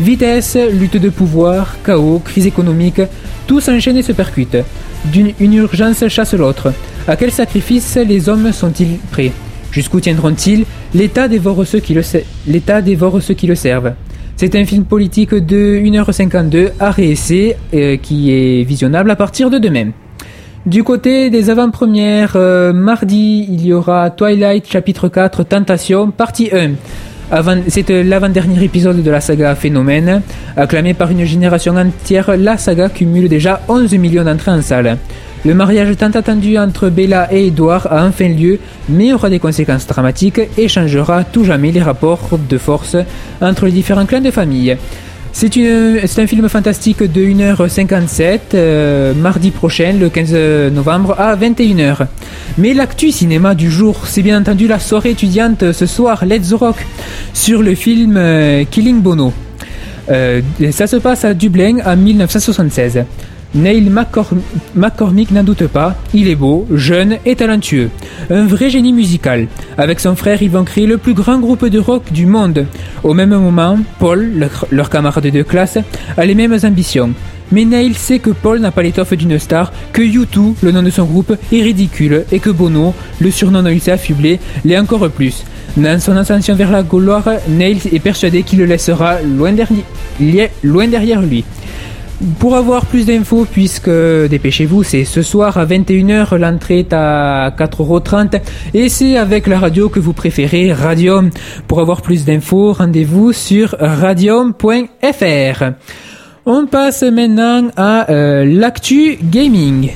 Vitesse, 0.01 0.57
lutte 0.73 0.97
de 0.97 1.09
pouvoir, 1.09 1.77
chaos, 1.85 2.21
crise 2.25 2.47
économique, 2.47 3.01
tout 3.49 3.61
s'enchaîne 3.61 3.97
et 3.97 4.03
se 4.03 4.13
percute. 4.13 4.57
D'une 5.07 5.33
une 5.41 5.55
urgence 5.55 6.07
chasse 6.07 6.35
l'autre. 6.35 6.73
À 7.09 7.17
quel 7.17 7.33
sacrifice 7.33 7.97
les 7.97 8.29
hommes 8.29 8.53
sont-ils 8.53 8.99
prêts? 9.11 9.33
Jusqu'où 9.73 10.01
tiendront-ils? 10.01 10.65
L'État 10.95 11.27
dévore 11.27 11.67
ceux 11.67 11.81
qui 11.81 11.95
le 11.95 12.03
dévore 12.81 13.21
ceux 13.23 13.35
qui 13.35 13.49
le 13.49 13.57
servent. 13.57 13.95
C'est 14.37 14.55
un 14.55 14.65
film 14.65 14.85
politique 14.85 15.35
de 15.35 15.81
1h52 15.81 16.71
à 16.79 16.93
réessayer 16.93 17.57
euh, 17.73 17.97
qui 17.97 18.33
est 18.33 18.63
visionnable 18.63 19.11
à 19.11 19.17
partir 19.17 19.51
de 19.51 19.59
demain. 19.59 19.91
Du 20.67 20.83
côté 20.83 21.29
des 21.29 21.51
avant-premières, 21.51 22.33
euh, 22.37 22.73
mardi, 22.73 23.47
il 23.51 23.67
y 23.67 23.73
aura 23.73 24.11
Twilight 24.11 24.67
chapitre 24.71 25.09
4 25.09 25.43
Tentation 25.45 26.11
partie 26.11 26.49
1. 26.53 26.73
Avant- 27.31 27.59
C'est 27.69 27.91
euh, 27.91 28.03
l'avant-dernier 28.03 28.65
épisode 28.65 29.03
de 29.03 29.11
la 29.11 29.21
saga 29.21 29.55
Phénomène. 29.57 30.23
Acclamé 30.57 30.95
par 30.95 31.11
une 31.11 31.25
génération 31.25 31.77
entière, 31.77 32.35
la 32.39 32.57
saga 32.57 32.89
cumule 32.89 33.29
déjà 33.29 33.61
11 33.69 33.93
millions 33.99 34.25
d'entrées 34.25 34.53
en 34.53 34.63
salle. 34.63 34.97
Le 35.45 35.53
mariage 35.53 35.95
tant 35.99 36.11
attendu 36.11 36.57
entre 36.57 36.89
Bella 36.89 37.29
et 37.31 37.49
Edward 37.49 37.87
a 37.91 38.07
enfin 38.07 38.29
lieu, 38.29 38.59
mais 38.89 39.13
aura 39.13 39.29
des 39.29 39.39
conséquences 39.39 39.87
dramatiques 39.87 40.41
et 40.57 40.69
changera 40.69 41.25
tout 41.25 41.45
jamais 41.45 41.73
les 41.73 41.83
rapports 41.83 42.39
de 42.49 42.57
force 42.57 42.97
entre 43.43 43.67
les 43.67 43.73
différents 43.73 44.07
clans 44.07 44.23
de 44.23 44.31
famille. 44.31 44.75
C'est 45.37 46.19
un 46.21 46.27
film 46.29 46.49
fantastique 46.49 47.03
de 47.03 47.21
1h57, 47.21 48.39
euh, 48.55 49.15
mardi 49.15 49.51
prochain, 49.51 49.93
le 49.99 50.09
15 50.09 50.73
novembre, 50.73 51.17
à 51.19 51.35
21h. 51.35 52.07
Mais 52.57 52.73
l'actu 52.73 53.11
cinéma 53.11 53.57
du 53.57 53.69
jour, 53.69 54.07
c'est 54.07 54.23
bien 54.23 54.41
entendu 54.41 54.69
la 54.69 54.79
soirée 54.79 55.11
étudiante 55.11 55.73
ce 55.73 55.87
soir, 55.87 56.25
Let's 56.25 56.53
Rock, 56.53 56.77
sur 57.33 57.65
le 57.65 57.75
film 57.75 58.17
euh, 58.17 58.63
Killing 58.71 59.01
Bono. 59.01 59.33
Euh, 60.09 60.41
ça 60.71 60.87
se 60.87 60.97
passe 60.97 61.25
à 61.25 61.35
Dublin 61.35 61.79
en 61.85 61.97
1976. 61.97 63.03
Neil 63.55 63.89
McCorm- 63.89 64.41
McCormick 64.75 65.31
n'en 65.31 65.45
doute 65.45 65.69
pas, 65.69 65.95
il 66.13 66.29
est 66.29 66.35
beau, 66.35 66.67
jeune 66.73 67.19
et 67.25 67.37
talentueux. 67.37 67.89
Un 68.29 68.47
vrai 68.47 68.69
génie 68.69 68.93
musical. 68.93 69.47
Avec 69.79 70.01
son 70.01 70.17
frère, 70.17 70.43
ils 70.43 70.51
vont 70.51 70.65
créer 70.65 70.87
le 70.87 70.99
plus 70.99 71.15
grand 71.15 71.39
groupe 71.39 71.65
de 71.67 71.79
rock 71.79 72.11
du 72.13 72.27
monde. 72.27 72.67
Au 73.05 73.15
même 73.15 73.31
moment, 73.31 73.79
Paul, 74.01 74.49
leur, 74.73 74.91
camarade 74.91 75.29
de 75.29 75.43
classe, 75.43 75.79
a 76.17 76.25
les 76.25 76.35
mêmes 76.35 76.59
ambitions. 76.65 77.13
Mais 77.53 77.65
Neil 77.65 77.95
sait 77.95 78.19
que 78.19 78.31
Paul 78.31 78.59
n'a 78.59 78.73
pas 78.73 78.83
l'étoffe 78.83 79.13
d'une 79.13 79.39
star, 79.39 79.73
que 79.93 80.03
U2, 80.03 80.55
le 80.63 80.73
nom 80.73 80.83
de 80.83 80.91
son 80.91 81.05
groupe, 81.05 81.37
est 81.53 81.63
ridicule 81.63 82.25
et 82.33 82.41
que 82.41 82.51
Bono, 82.51 82.93
le 83.21 83.31
surnom 83.31 83.63
dont 83.63 83.69
il 83.71 83.81
s'est 83.81 83.93
affublé, 83.93 84.41
l'est 84.65 84.79
encore 84.79 85.09
plus. 85.11 85.45
Dans 85.77 86.01
son 86.01 86.17
ascension 86.17 86.57
vers 86.57 86.73
la 86.73 86.83
gloire, 86.83 87.29
Neil 87.49 87.79
est 87.93 88.01
persuadé 88.01 88.43
qu'il 88.43 88.59
le 88.59 88.65
laissera 88.65 89.17
loin 89.23 89.53
derrière 90.89 91.23
lui. 91.23 91.45
Pour 92.39 92.57
avoir 92.57 92.87
plus 92.87 93.05
d'infos, 93.05 93.47
puisque 93.51 93.91
dépêchez-vous, 93.91 94.83
c'est 94.83 95.05
ce 95.05 95.21
soir 95.21 95.59
à 95.59 95.67
21h, 95.67 96.37
l'entrée 96.37 96.79
est 96.79 96.93
à 96.95 97.51
4,30€ 97.51 98.41
et 98.73 98.89
c'est 98.89 99.19
avec 99.19 99.47
la 99.47 99.59
radio 99.59 99.91
que 99.91 100.01
vous 100.01 100.15
préférez, 100.15 100.73
Radium. 100.73 101.29
Pour 101.69 101.81
avoir 101.81 102.01
plus 102.01 102.25
d'infos, 102.25 102.73
rendez-vous 102.73 103.33
sur 103.33 103.77
radium.fr. 103.79 105.65
On 106.47 106.67
passe 106.67 107.03
maintenant 107.03 107.69
à 107.77 108.11
euh, 108.11 108.45
l'actu 108.47 109.19
gaming. 109.23 109.91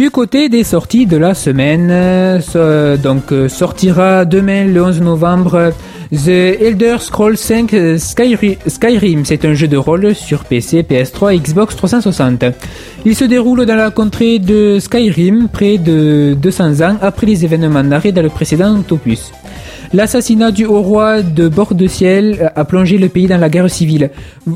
Du 0.00 0.10
côté 0.10 0.48
des 0.48 0.64
sorties 0.64 1.04
de 1.04 1.18
la 1.18 1.34
semaine, 1.34 1.92
donc 3.02 3.34
sortira 3.50 4.24
demain 4.24 4.64
le 4.64 4.82
11 4.82 5.02
novembre 5.02 5.74
The 6.10 6.56
Elder 6.58 6.96
Scrolls 7.00 7.36
5 7.36 7.74
euh, 7.74 7.98
Skyri- 7.98 8.56
Skyrim. 8.66 9.26
C'est 9.26 9.44
un 9.44 9.52
jeu 9.52 9.68
de 9.68 9.76
rôle 9.76 10.14
sur 10.14 10.44
PC, 10.46 10.84
PS3 10.84 11.34
et 11.34 11.38
Xbox 11.38 11.76
360. 11.76 12.46
Il 13.04 13.14
se 13.14 13.26
déroule 13.26 13.66
dans 13.66 13.76
la 13.76 13.90
contrée 13.90 14.38
de 14.38 14.78
Skyrim, 14.80 15.48
près 15.52 15.76
de 15.76 16.32
200 16.32 16.80
ans 16.80 16.96
après 17.02 17.26
les 17.26 17.44
événements 17.44 17.82
narrés 17.82 18.12
dans 18.12 18.22
le 18.22 18.30
précédent 18.30 18.82
opus. 18.90 19.32
L'assassinat 19.92 20.50
du 20.50 20.64
haut 20.64 20.80
roi 20.80 21.20
de 21.20 21.46
Bord 21.48 21.74
de 21.74 21.86
Ciel 21.86 22.50
a 22.56 22.64
plongé 22.64 22.96
le 22.96 23.10
pays 23.10 23.26
dans 23.26 23.36
la 23.36 23.50
guerre 23.50 23.68
civile. 23.68 24.08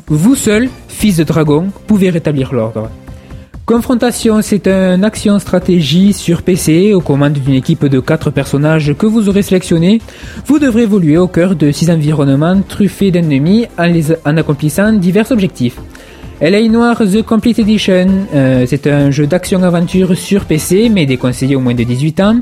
Vous 0.09 0.37
seul, 0.37 0.71
fils 0.89 1.19
de 1.19 1.25
dragon, 1.25 1.67
pouvez 1.87 2.09
rétablir 2.09 2.55
l'ordre. 2.55 2.89
Confrontation, 3.67 4.43
c'est 4.43 4.69
un 4.69 5.03
action-stratégie 5.03 6.13
sur 6.13 6.43
PC 6.43 6.93
aux 6.93 7.01
commandes 7.01 7.33
d'une 7.33 7.55
équipe 7.55 7.87
de 7.87 7.99
4 7.99 8.31
personnages 8.31 8.95
que 8.95 9.07
vous 9.07 9.31
aurez 9.31 9.41
sélectionnés. 9.41 10.03
Vous 10.45 10.59
devrez 10.59 10.83
évoluer 10.83 11.17
au 11.17 11.29
cœur 11.29 11.57
de 11.57 11.73
6 11.73 11.91
environnements 11.91 12.61
truffés 12.61 13.11
d'ennemis 13.11 13.67
en, 13.79 13.91
en 14.27 14.37
accomplissant 14.37 14.93
divers 14.93 15.33
objectifs. 15.33 15.77
LA 16.43 16.69
Noir 16.69 16.99
The 16.99 17.23
Complete 17.23 17.59
Edition, 17.61 18.07
euh, 18.35 18.67
c'est 18.69 18.87
un 18.87 19.11
jeu 19.11 19.27
d'action-aventure 19.27 20.15
sur 20.15 20.45
PC, 20.45 20.91
mais 20.91 21.07
déconseillé 21.07 21.57
au 21.57 21.61
moins 21.61 21.75
de 21.75 21.85
18 21.85 22.21
ans. 22.21 22.41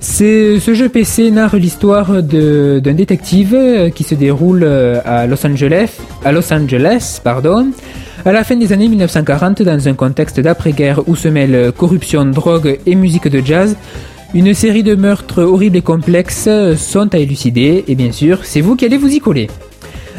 Ce 0.00 0.58
jeu 0.74 0.88
PC 0.88 1.30
narre 1.30 1.54
l'histoire 1.54 2.20
d'un 2.20 2.94
détective 2.94 3.54
euh, 3.54 3.90
qui 3.90 4.02
se 4.02 4.16
déroule 4.16 4.62
euh, 4.64 5.00
à 5.04 5.28
Los 5.28 5.46
Angeles, 5.46 5.98
à 6.24 6.32
Los 6.32 6.52
Angeles, 6.52 7.20
pardon, 7.22 7.68
à 8.24 8.32
la 8.32 8.44
fin 8.44 8.56
des 8.56 8.72
années 8.72 8.88
1940 8.88 9.62
dans 9.62 9.88
un 9.88 9.94
contexte 9.94 10.40
d'après-guerre 10.40 11.08
où 11.08 11.16
se 11.16 11.28
mêlent 11.28 11.72
corruption, 11.72 12.24
drogue 12.24 12.78
et 12.86 12.94
musique 12.94 13.28
de 13.28 13.44
jazz. 13.44 13.76
Une 14.34 14.52
série 14.54 14.82
de 14.82 14.94
meurtres 14.94 15.42
horribles 15.42 15.78
et 15.78 15.82
complexes 15.82 16.48
sont 16.76 17.14
à 17.14 17.18
élucider 17.18 17.84
et 17.88 17.94
bien 17.94 18.12
sûr, 18.12 18.40
c'est 18.44 18.60
vous 18.60 18.76
qui 18.76 18.84
allez 18.84 18.98
vous 18.98 19.12
y 19.14 19.20
coller. 19.20 19.48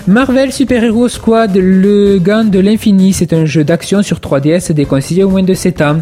Marvel 0.08 0.52
Super 0.52 0.84
Hero 0.84 1.08
Squad, 1.08 1.56
le 1.56 2.18
gant 2.18 2.44
de 2.44 2.58
l'infini, 2.60 3.14
c'est 3.14 3.34
un 3.34 3.46
jeu 3.46 3.64
d'action 3.64 4.02
sur 4.02 4.18
3DS 4.18 4.74
déconseillé 4.74 5.24
au 5.24 5.30
moins 5.30 5.44
de 5.44 5.54
7 5.54 5.82
ans. 5.82 6.02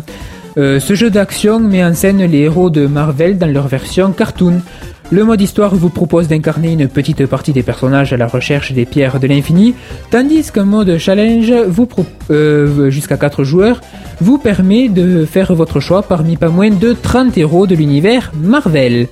Euh, 0.57 0.79
ce 0.79 0.95
jeu 0.95 1.09
d'action 1.09 1.59
met 1.59 1.83
en 1.83 1.93
scène 1.93 2.23
les 2.23 2.39
héros 2.39 2.69
de 2.69 2.87
Marvel 2.87 3.37
dans 3.37 3.51
leur 3.51 3.67
version 3.67 4.11
cartoon. 4.11 4.61
Le 5.09 5.23
mode 5.23 5.39
histoire 5.39 5.73
vous 5.73 5.89
propose 5.89 6.27
d'incarner 6.27 6.73
une 6.73 6.89
petite 6.89 7.25
partie 7.27 7.53
des 7.53 7.63
personnages 7.63 8.11
à 8.11 8.17
la 8.17 8.27
recherche 8.27 8.73
des 8.73 8.85
pierres 8.85 9.21
de 9.21 9.27
l'infini, 9.27 9.73
tandis 10.11 10.51
qu'un 10.51 10.65
mode 10.65 10.97
challenge 10.97 11.53
vous 11.69 11.87
euh, 12.29 12.89
jusqu'à 12.89 13.15
4 13.15 13.45
joueurs 13.45 13.79
vous 14.19 14.37
permet 14.37 14.89
de 14.89 15.23
faire 15.23 15.55
votre 15.55 15.79
choix 15.79 16.03
parmi 16.03 16.35
pas 16.35 16.49
moins 16.49 16.71
de 16.71 16.91
30 16.91 17.37
héros 17.37 17.67
de 17.67 17.75
l'univers 17.75 18.33
Marvel. 18.35 19.07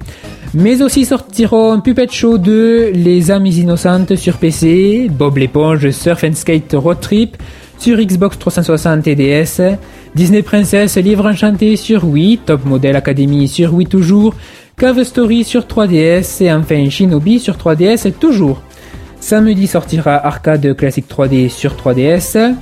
Mais 0.54 0.82
aussi 0.82 1.06
sortiront 1.06 1.80
Puppet 1.80 2.08
Show 2.12 2.40
2, 2.40 2.92
Les 2.94 3.32
âmes 3.32 3.46
innocentes 3.46 4.18
sur 4.18 4.36
PC, 4.36 5.10
Bob 5.10 5.38
l'éponge 5.38 5.92
Surf 5.92 6.26
and 6.26 6.34
Skate 6.34 6.74
Road 6.74 7.00
Trip 7.00 7.38
sur 7.78 7.98
Xbox 7.98 8.38
360 8.38 9.08
et 9.08 9.16
DS, 9.16 9.62
Disney 10.14 10.42
Princess 10.42 10.98
Livre 10.98 11.26
Enchanté 11.26 11.76
sur 11.78 12.06
Wii, 12.06 12.40
Top 12.40 12.66
Model 12.66 12.96
Academy 12.96 13.48
sur 13.48 13.74
Wii 13.74 13.88
toujours, 13.88 14.34
Cave 14.78 15.04
Story 15.04 15.46
sur 15.46 15.62
3DS 15.62 16.44
et 16.44 16.52
enfin 16.52 16.90
Shinobi 16.90 17.40
sur 17.40 17.56
3DS 17.56 18.12
toujours. 18.12 18.62
Samedi 19.22 19.68
sortira 19.68 20.16
Arcade 20.16 20.76
Classic 20.76 21.06
3D 21.08 21.48
sur 21.48 21.76
3DS. 21.76 22.56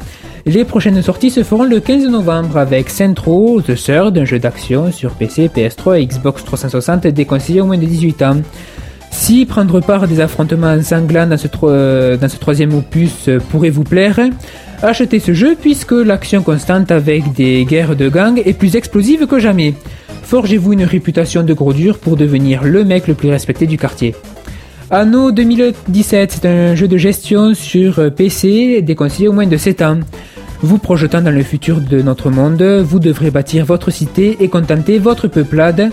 Les 0.45 0.63
prochaines 0.63 1.01
sorties 1.01 1.31
se 1.31 1.41
feront 1.41 1.63
le 1.63 1.79
15 1.79 2.07
novembre 2.09 2.57
avec 2.57 2.91
Centro, 2.91 3.61
The 3.61 3.73
Third, 3.75 4.15
un 4.15 4.25
jeu 4.25 4.37
d'action 4.37 4.91
sur 4.91 5.11
PC, 5.13 5.49
PS3 5.49 6.01
et 6.01 6.05
Xbox 6.05 6.45
360 6.45 7.07
déconseillé 7.07 7.61
au 7.61 7.65
moins 7.65 7.79
de 7.79 7.85
18 7.85 8.21
ans. 8.21 8.41
Si 9.09 9.47
prendre 9.47 9.79
part 9.79 10.03
à 10.03 10.07
des 10.07 10.19
affrontements 10.19 10.79
sanglants 10.83 11.25
dans 11.25 11.37
ce, 11.37 11.47
euh, 11.63 12.17
troisième 12.39 12.75
opus 12.75 13.27
euh, 13.27 13.39
pourrait 13.39 13.71
vous 13.71 13.83
plaire, 13.83 14.19
achetez 14.83 15.19
ce 15.19 15.33
jeu 15.33 15.55
puisque 15.59 15.93
l'action 15.93 16.43
constante 16.43 16.91
avec 16.91 17.33
des 17.33 17.65
guerres 17.65 17.95
de 17.95 18.09
gang 18.09 18.41
est 18.45 18.53
plus 18.53 18.75
explosive 18.75 19.25
que 19.25 19.39
jamais. 19.39 19.73
Forgez-vous 20.23 20.73
une 20.73 20.83
réputation 20.83 21.43
de 21.43 21.53
gros 21.53 21.73
dur 21.73 21.97
pour 21.97 22.17
devenir 22.17 22.63
le 22.63 22.83
mec 22.83 23.07
le 23.07 23.13
plus 23.13 23.29
respecté 23.29 23.65
du 23.65 23.77
quartier. 23.77 24.13
Anno 24.91 25.31
2017, 25.31 26.31
c'est 26.31 26.47
un 26.47 26.75
jeu 26.75 26.87
de 26.87 26.97
gestion 26.97 27.53
sur 27.53 28.13
PC 28.13 28.81
déconseillé 28.81 29.27
au 29.27 29.33
moins 29.33 29.47
de 29.47 29.57
7 29.57 29.81
ans. 29.81 29.99
Vous 30.61 30.77
projetant 30.77 31.21
dans 31.21 31.33
le 31.33 31.43
futur 31.43 31.81
de 31.81 32.01
notre 32.01 32.29
monde, 32.29 32.61
vous 32.61 32.99
devrez 32.99 33.31
bâtir 33.31 33.65
votre 33.65 33.91
cité 33.91 34.37
et 34.39 34.49
contenter 34.49 34.99
votre 34.99 35.27
peuplade. 35.27 35.91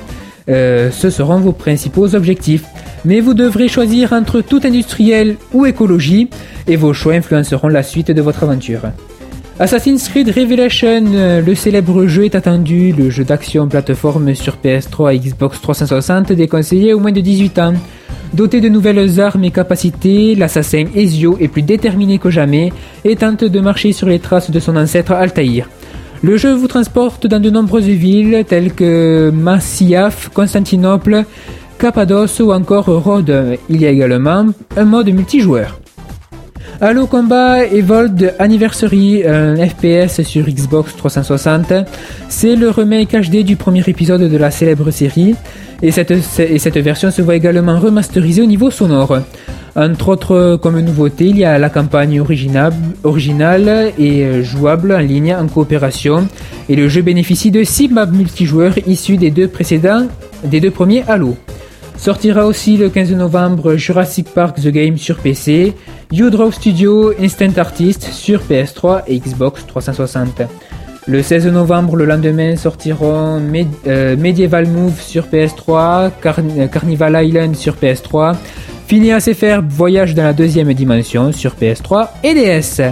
Euh, 0.50 0.90
ce 0.90 1.10
seront 1.10 1.38
vos 1.38 1.52
principaux 1.52 2.14
objectifs. 2.14 2.64
Mais 3.04 3.20
vous 3.20 3.34
devrez 3.34 3.68
choisir 3.68 4.12
entre 4.12 4.40
tout 4.40 4.60
industriel 4.64 5.36
ou 5.52 5.64
écologie, 5.64 6.28
et 6.66 6.76
vos 6.76 6.92
choix 6.92 7.14
influenceront 7.14 7.68
la 7.68 7.82
suite 7.82 8.10
de 8.10 8.20
votre 8.20 8.42
aventure. 8.42 8.82
Assassin's 9.58 10.08
Creed 10.08 10.28
Revelation, 10.28 11.04
euh, 11.14 11.40
le 11.42 11.54
célèbre 11.54 12.06
jeu 12.06 12.24
est 12.24 12.34
attendu, 12.34 12.92
le 12.92 13.10
jeu 13.10 13.24
d'action 13.24 13.68
plateforme 13.68 14.34
sur 14.34 14.56
PS3 14.56 15.14
et 15.14 15.18
Xbox 15.18 15.60
360 15.60 16.32
déconseillé 16.32 16.94
au 16.94 16.98
moins 16.98 17.12
de 17.12 17.20
18 17.20 17.58
ans. 17.58 17.74
Doté 18.32 18.60
de 18.60 18.68
nouvelles 18.68 19.20
armes 19.20 19.44
et 19.44 19.50
capacités, 19.50 20.34
l'assassin 20.34 20.84
Ezio 20.94 21.36
est 21.40 21.48
plus 21.48 21.62
déterminé 21.62 22.18
que 22.18 22.30
jamais 22.30 22.72
et 23.04 23.16
tente 23.16 23.44
de 23.44 23.60
marcher 23.60 23.92
sur 23.92 24.08
les 24.08 24.18
traces 24.18 24.50
de 24.50 24.60
son 24.60 24.76
ancêtre 24.76 25.12
Altaïr. 25.12 25.68
Le 26.22 26.36
jeu 26.36 26.52
vous 26.52 26.68
transporte 26.68 27.26
dans 27.26 27.40
de 27.40 27.48
nombreuses 27.48 27.86
villes 27.86 28.44
telles 28.46 28.74
que 28.74 29.30
Masyaf, 29.30 30.28
Constantinople, 30.28 31.24
Cappadoce 31.78 32.40
ou 32.40 32.52
encore 32.52 32.84
Rhodes. 32.84 33.56
Il 33.70 33.80
y 33.80 33.86
a 33.86 33.90
également 33.90 34.44
un 34.76 34.84
mode 34.84 35.08
multijoueur. 35.08 35.80
Halo 36.82 37.06
Combat 37.06 37.64
Evolved 37.64 38.34
Anniversary, 38.38 39.26
un 39.26 39.56
FPS 39.56 40.22
sur 40.22 40.44
Xbox 40.44 40.94
360. 40.94 41.72
C'est 42.28 42.54
le 42.54 42.68
remake 42.68 43.12
HD 43.12 43.42
du 43.42 43.56
premier 43.56 43.82
épisode 43.86 44.30
de 44.30 44.36
la 44.36 44.50
célèbre 44.50 44.90
série. 44.90 45.34
Et 45.80 45.90
cette, 45.90 46.10
et 46.38 46.58
cette 46.58 46.76
version 46.76 47.10
se 47.10 47.22
voit 47.22 47.36
également 47.36 47.80
remasterisée 47.80 48.42
au 48.42 48.46
niveau 48.46 48.70
sonore. 48.70 49.20
Entre 49.76 50.08
autres, 50.08 50.58
comme 50.60 50.80
nouveauté, 50.80 51.26
il 51.26 51.38
y 51.38 51.44
a 51.44 51.58
la 51.58 51.70
campagne 51.70 52.20
originale, 52.20 53.92
et 53.98 54.42
jouable 54.42 54.92
en 54.92 54.98
ligne 54.98 55.34
en 55.34 55.46
coopération. 55.46 56.26
Et 56.68 56.76
le 56.76 56.88
jeu 56.88 57.02
bénéficie 57.02 57.50
de 57.50 57.62
6 57.62 57.88
maps 57.88 58.06
multijoueurs 58.06 58.74
issus 58.86 59.16
des 59.16 59.30
deux 59.30 59.48
précédents, 59.48 60.06
des 60.44 60.60
deux 60.60 60.70
premiers 60.70 61.04
Halo. 61.08 61.36
Sortira 61.96 62.46
aussi 62.46 62.76
le 62.78 62.88
15 62.88 63.12
novembre 63.12 63.74
Jurassic 63.76 64.30
Park 64.32 64.56
The 64.60 64.68
Game 64.68 64.96
sur 64.96 65.18
PC, 65.18 65.74
U-Drop 66.12 66.52
Studio 66.54 67.12
Instant 67.20 67.52
Artist 67.58 68.04
sur 68.10 68.40
PS3 68.40 69.02
et 69.06 69.18
Xbox 69.18 69.66
360. 69.66 70.42
Le 71.06 71.22
16 71.22 71.48
novembre, 71.48 71.96
le 71.96 72.04
lendemain, 72.06 72.56
sortiront 72.56 73.40
euh, 73.86 74.16
Medieval 74.16 74.66
Move 74.68 75.00
sur 75.00 75.26
PS3, 75.26 76.10
Carn- 76.22 76.68
Carnival 76.72 77.24
Island 77.26 77.54
sur 77.54 77.74
PS3, 77.74 78.34
Phineas 78.90 79.28
et 79.28 79.34
Ferb 79.34 79.70
Voyage 79.70 80.16
dans 80.16 80.24
la 80.24 80.32
deuxième 80.32 80.74
dimension 80.74 81.30
sur 81.30 81.54
PS3 81.54 82.08
et 82.24 82.34
DS. 82.34 82.82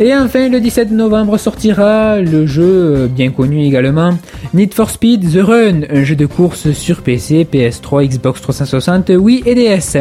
Et 0.00 0.16
enfin, 0.16 0.48
le 0.48 0.58
17 0.58 0.90
novembre 0.90 1.36
sortira 1.36 2.18
le 2.18 2.46
jeu 2.46 2.62
euh, 2.96 3.08
bien 3.08 3.30
connu 3.30 3.62
également, 3.62 4.16
Need 4.54 4.72
for 4.72 4.88
Speed 4.88 5.30
The 5.30 5.42
Run, 5.42 5.80
un 5.90 6.02
jeu 6.02 6.16
de 6.16 6.24
course 6.24 6.72
sur 6.72 7.02
PC, 7.02 7.46
PS3, 7.52 8.08
Xbox 8.08 8.40
360, 8.40 9.10
Wii 9.18 9.42
et 9.44 9.54
DS. 9.54 9.98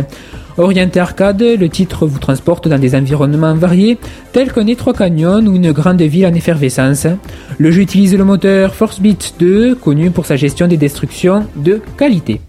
Orienté 0.58 1.02
arcade, 1.02 1.44
le 1.44 1.68
titre 1.68 2.08
vous 2.08 2.20
transporte 2.20 2.70
dans 2.70 2.80
des 2.80 2.96
environnements 2.96 3.54
variés, 3.54 3.98
tels 4.32 4.54
qu'un 4.54 4.68
étroit 4.68 4.94
canyon 4.94 5.46
ou 5.50 5.58
une 5.58 5.74
grande 5.74 6.02
ville 6.04 6.26
en 6.26 6.34
effervescence. 6.34 7.06
Le 7.58 7.70
jeu 7.70 7.82
utilise 7.82 8.16
le 8.16 8.24
moteur 8.24 8.74
ForceBeat 8.76 9.34
2, 9.40 9.76
connu 9.76 10.10
pour 10.10 10.26
sa 10.26 10.38
gestion 10.38 10.70
des 10.70 10.78
destructions 10.78 11.46
de 11.58 11.82
qualité. 11.98 12.40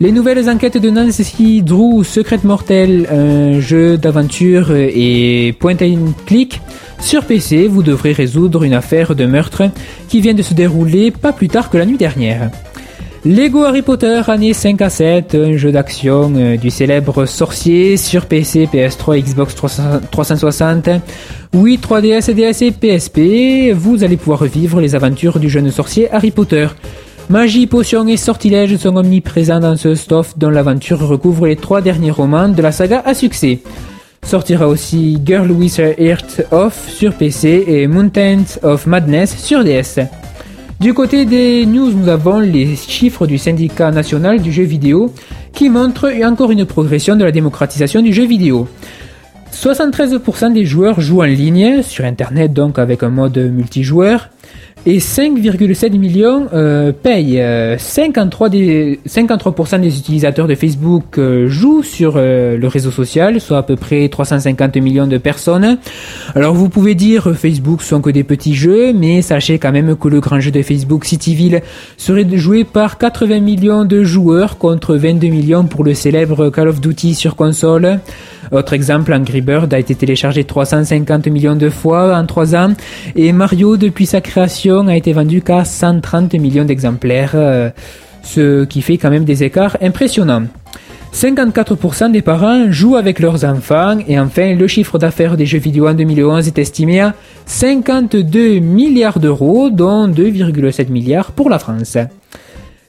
Les 0.00 0.10
nouvelles 0.10 0.50
enquêtes 0.50 0.76
de 0.76 0.90
Nancy 0.90 1.62
Drew, 1.62 2.02
Secret 2.02 2.40
Mortel, 2.42 3.06
un 3.10 3.60
jeu 3.60 3.96
d'aventure 3.96 4.72
et 4.74 5.54
point 5.60 5.76
and 5.80 6.14
click. 6.26 6.60
Sur 6.98 7.24
PC, 7.24 7.68
vous 7.68 7.82
devrez 7.82 8.12
résoudre 8.12 8.64
une 8.64 8.74
affaire 8.74 9.14
de 9.14 9.24
meurtre 9.24 9.62
qui 10.08 10.20
vient 10.20 10.34
de 10.34 10.42
se 10.42 10.52
dérouler 10.52 11.12
pas 11.12 11.32
plus 11.32 11.48
tard 11.48 11.70
que 11.70 11.76
la 11.76 11.86
nuit 11.86 11.96
dernière. 11.96 12.50
Lego 13.24 13.62
Harry 13.62 13.82
Potter 13.82 14.20
année 14.26 14.52
5 14.52 14.82
à 14.82 14.90
7, 14.90 15.34
un 15.34 15.56
jeu 15.56 15.72
d'action 15.72 16.30
euh, 16.36 16.56
du 16.58 16.70
célèbre 16.70 17.24
sorcier 17.24 17.96
sur 17.96 18.26
PC, 18.26 18.68
PS3, 18.70 19.22
Xbox 19.22 19.54
300 19.54 19.82
360, 20.10 20.90
Wii, 21.54 21.78
3DS, 21.78 22.34
DS 22.34 22.62
et 22.62 22.70
PSP. 22.72 23.72
Vous 23.74 24.04
allez 24.04 24.18
pouvoir 24.18 24.40
revivre 24.40 24.80
les 24.80 24.94
aventures 24.94 25.38
du 25.38 25.48
jeune 25.48 25.70
sorcier 25.70 26.10
Harry 26.12 26.32
Potter. 26.32 26.66
Magie, 27.30 27.66
potions 27.66 28.06
et 28.06 28.18
sortilèges 28.18 28.76
sont 28.76 28.96
omniprésents 28.96 29.60
dans 29.60 29.76
ce 29.76 29.94
stuff 29.94 30.36
dont 30.36 30.50
l'aventure 30.50 31.00
recouvre 31.00 31.46
les 31.46 31.56
trois 31.56 31.80
derniers 31.80 32.10
romans 32.10 32.50
de 32.50 32.60
la 32.60 32.70
saga 32.70 33.02
à 33.04 33.14
succès. 33.14 33.60
Sortira 34.22 34.68
aussi 34.68 35.18
Girl 35.24 35.50
with 35.50 35.78
Heart 35.78 36.42
Off 36.50 36.88
sur 36.88 37.14
PC 37.14 37.64
et 37.66 37.86
Mountains 37.86 38.58
of 38.62 38.86
Madness 38.86 39.38
sur 39.38 39.64
DS. 39.64 40.00
Du 40.80 40.92
côté 40.92 41.24
des 41.24 41.64
news, 41.64 41.92
nous 41.92 42.08
avons 42.08 42.40
les 42.40 42.76
chiffres 42.76 43.26
du 43.26 43.38
syndicat 43.38 43.90
national 43.90 44.42
du 44.42 44.52
jeu 44.52 44.64
vidéo 44.64 45.10
qui 45.54 45.70
montrent 45.70 46.12
encore 46.24 46.50
une 46.50 46.66
progression 46.66 47.16
de 47.16 47.24
la 47.24 47.32
démocratisation 47.32 48.02
du 48.02 48.12
jeu 48.12 48.26
vidéo. 48.26 48.68
73% 49.50 50.52
des 50.52 50.66
joueurs 50.66 51.00
jouent 51.00 51.22
en 51.22 51.26
ligne, 51.26 51.82
sur 51.82 52.04
internet 52.04 52.52
donc 52.52 52.78
avec 52.78 53.02
un 53.02 53.08
mode 53.08 53.38
multijoueur. 53.38 54.28
Et 54.86 54.98
5,7 54.98 55.96
millions 55.96 56.46
euh, 56.52 56.92
payent. 56.92 57.40
Euh, 57.40 57.78
53 57.78 58.48
des 58.50 59.00
53% 59.08 59.80
des 59.80 59.98
utilisateurs 59.98 60.46
de 60.46 60.54
Facebook 60.54 61.18
euh, 61.18 61.48
jouent 61.48 61.82
sur 61.82 62.14
euh, 62.16 62.58
le 62.58 62.68
réseau 62.68 62.90
social, 62.90 63.40
soit 63.40 63.58
à 63.58 63.62
peu 63.62 63.76
près 63.76 64.08
350 64.08 64.76
millions 64.76 65.06
de 65.06 65.16
personnes. 65.16 65.78
Alors 66.34 66.54
vous 66.54 66.68
pouvez 66.68 66.94
dire 66.94 67.30
euh, 67.30 67.34
Facebook 67.34 67.82
sont 67.82 68.00
que 68.00 68.10
des 68.10 68.24
petits 68.24 68.54
jeux, 68.54 68.92
mais 68.92 69.22
sachez 69.22 69.58
quand 69.58 69.72
même 69.72 69.96
que 69.96 70.08
le 70.08 70.20
grand 70.20 70.40
jeu 70.40 70.50
de 70.50 70.62
Facebook 70.62 71.04
Cityville 71.06 71.62
serait 71.96 72.26
joué 72.36 72.64
par 72.64 72.98
80 72.98 73.40
millions 73.40 73.84
de 73.84 74.04
joueurs 74.04 74.58
contre 74.58 74.96
22 74.96 75.28
millions 75.28 75.64
pour 75.64 75.84
le 75.84 75.94
célèbre 75.94 76.50
Call 76.50 76.68
of 76.68 76.80
Duty 76.80 77.14
sur 77.14 77.36
console. 77.36 78.00
Autre 78.52 78.74
exemple, 78.74 79.12
Angry 79.12 79.40
Bird 79.40 79.72
a 79.72 79.78
été 79.78 79.94
téléchargé 79.94 80.44
350 80.44 81.26
millions 81.28 81.56
de 81.56 81.70
fois 81.70 82.16
en 82.16 82.26
3 82.26 82.54
ans 82.54 82.74
et 83.16 83.32
Mario 83.32 83.76
depuis 83.76 84.06
sa 84.06 84.20
création 84.20 84.73
a 84.82 84.96
été 84.96 85.12
vendu 85.12 85.42
qu'à 85.42 85.64
130 85.64 86.34
millions 86.34 86.64
d'exemplaires, 86.64 87.32
euh, 87.34 87.70
ce 88.22 88.64
qui 88.64 88.82
fait 88.82 88.98
quand 88.98 89.10
même 89.10 89.24
des 89.24 89.44
écarts 89.44 89.76
impressionnants. 89.80 90.44
54% 91.12 92.10
des 92.10 92.22
parents 92.22 92.72
jouent 92.72 92.96
avec 92.96 93.20
leurs 93.20 93.44
enfants 93.44 93.98
et 94.08 94.18
enfin 94.18 94.54
le 94.54 94.66
chiffre 94.66 94.98
d'affaires 94.98 95.36
des 95.36 95.46
jeux 95.46 95.58
vidéo 95.60 95.86
en 95.86 95.94
2011 95.94 96.48
est 96.48 96.58
estimé 96.58 97.00
à 97.00 97.14
52 97.46 98.58
milliards 98.58 99.20
d'euros 99.20 99.70
dont 99.70 100.08
2,7 100.08 100.90
milliards 100.90 101.30
pour 101.30 101.48
la 101.50 101.60
France. 101.60 101.96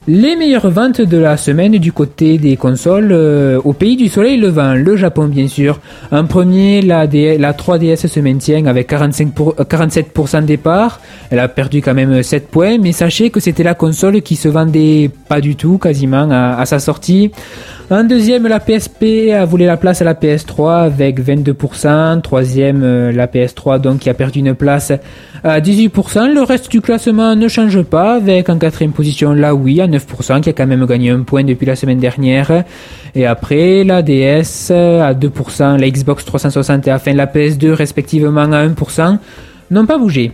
Les 0.08 0.36
meilleures 0.36 0.70
ventes 0.70 1.00
de 1.00 1.16
la 1.16 1.36
semaine 1.36 1.72
du 1.78 1.90
côté 1.92 2.38
des 2.38 2.56
consoles 2.56 3.10
euh, 3.10 3.60
au 3.64 3.72
pays 3.72 3.96
du 3.96 4.06
soleil 4.08 4.36
levant, 4.38 4.74
le 4.74 4.94
Japon 4.96 5.24
bien 5.26 5.48
sûr. 5.48 5.80
En 6.12 6.26
premier, 6.26 6.80
la, 6.80 7.06
la 7.06 7.52
3DS 7.52 8.06
se 8.06 8.20
maintient 8.20 8.66
avec 8.66 8.86
45 8.86 9.32
pour- 9.34 9.54
euh, 9.58 9.64
47% 9.64 10.44
des 10.44 10.58
parts. 10.58 11.00
Elle 11.32 11.40
a 11.40 11.48
perdu 11.48 11.82
quand 11.82 11.94
même 11.94 12.22
7 12.22 12.46
points, 12.48 12.78
mais 12.78 12.92
sachez 12.92 13.30
que 13.30 13.40
c'était 13.40 13.64
la 13.64 13.74
console 13.74 14.22
qui 14.22 14.36
se 14.36 14.46
vendait 14.46 15.10
pas 15.28 15.40
du 15.40 15.56
tout 15.56 15.76
quasiment 15.78 16.28
à 16.30 16.64
sa 16.66 16.78
sortie. 16.78 17.32
En 17.88 18.02
deuxième, 18.02 18.48
la 18.48 18.58
PSP 18.58 19.30
a 19.32 19.44
volé 19.44 19.64
la 19.64 19.76
place 19.76 20.02
à 20.02 20.04
la 20.04 20.14
PS3 20.14 20.86
avec 20.86 21.20
22%. 21.20 22.20
Troisième, 22.20 22.82
euh, 22.82 23.12
la 23.12 23.28
PS3 23.28 23.80
donc 23.80 24.00
qui 24.00 24.10
a 24.10 24.14
perdu 24.14 24.40
une 24.40 24.56
place 24.56 24.92
à 25.44 25.60
18%. 25.60 26.34
Le 26.34 26.42
reste 26.42 26.68
du 26.68 26.80
classement 26.80 27.36
ne 27.36 27.46
change 27.46 27.80
pas 27.82 28.14
avec 28.16 28.48
en 28.48 28.58
quatrième 28.58 28.90
position 28.90 29.34
la 29.34 29.54
Wii 29.54 29.80
à 29.80 29.86
9% 29.86 30.40
qui 30.40 30.50
a 30.50 30.52
quand 30.52 30.66
même 30.66 30.84
gagné 30.84 31.10
un 31.10 31.22
point 31.22 31.44
depuis 31.44 31.64
la 31.66 31.76
semaine 31.76 32.00
dernière. 32.00 32.64
Et 33.14 33.24
après, 33.24 33.84
la 33.84 34.02
DS 34.02 34.72
à 34.72 35.14
2%, 35.14 35.78
la 35.78 35.88
Xbox 35.88 36.24
360 36.24 36.88
et 36.88 36.92
enfin 36.92 37.12
la 37.12 37.26
PS2 37.26 37.70
respectivement 37.70 38.40
à 38.52 38.66
1% 38.66 39.18
n'ont 39.70 39.86
pas 39.86 39.96
bougé. 39.96 40.32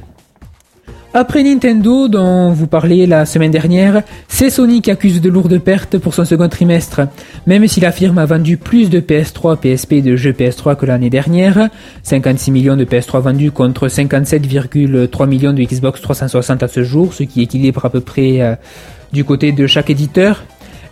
Après 1.15 1.43
Nintendo, 1.43 2.09
dont 2.09 2.53
vous 2.53 2.67
parliez 2.67 3.07
la 3.07 3.27
semaine 3.27 3.51
dernière, 3.51 4.03
c'est 4.29 4.49
Sony 4.49 4.81
qui 4.81 4.91
accuse 4.91 5.21
de 5.21 5.29
lourdes 5.29 5.59
pertes 5.59 5.99
pour 5.99 6.15
son 6.15 6.25
second 6.25 6.49
trimestre. 6.49 7.03
Même 7.47 7.69
si 7.69 7.81
la 7.81 7.93
firme 7.93 8.17
a 8.17 8.25
vendu 8.25 8.57
plus 8.57 8.89
de 8.89 8.99
PS3, 8.99 9.59
PSP 9.59 10.03
de 10.03 10.17
jeux 10.17 10.33
PS3 10.33 10.75
que 10.75 10.87
l'année 10.87 11.11
dernière, 11.11 11.69
56 12.03 12.51
millions 12.51 12.77
de 12.79 12.87
PS3 12.87 13.21
vendus 13.21 13.51
contre 13.51 13.89
57,3 13.89 15.29
millions 15.29 15.53
de 15.53 15.63
Xbox 15.63 16.01
360 16.01 16.63
à 16.63 16.69
ce 16.69 16.83
jour, 16.83 17.13
ce 17.13 17.25
qui 17.25 17.43
équilibre 17.43 17.85
à 17.85 17.91
peu 17.91 18.01
près 18.01 18.41
euh, 18.41 18.55
du 19.13 19.25
côté 19.25 19.53
de 19.53 19.67
chaque 19.67 19.91
éditeur. 19.91 20.45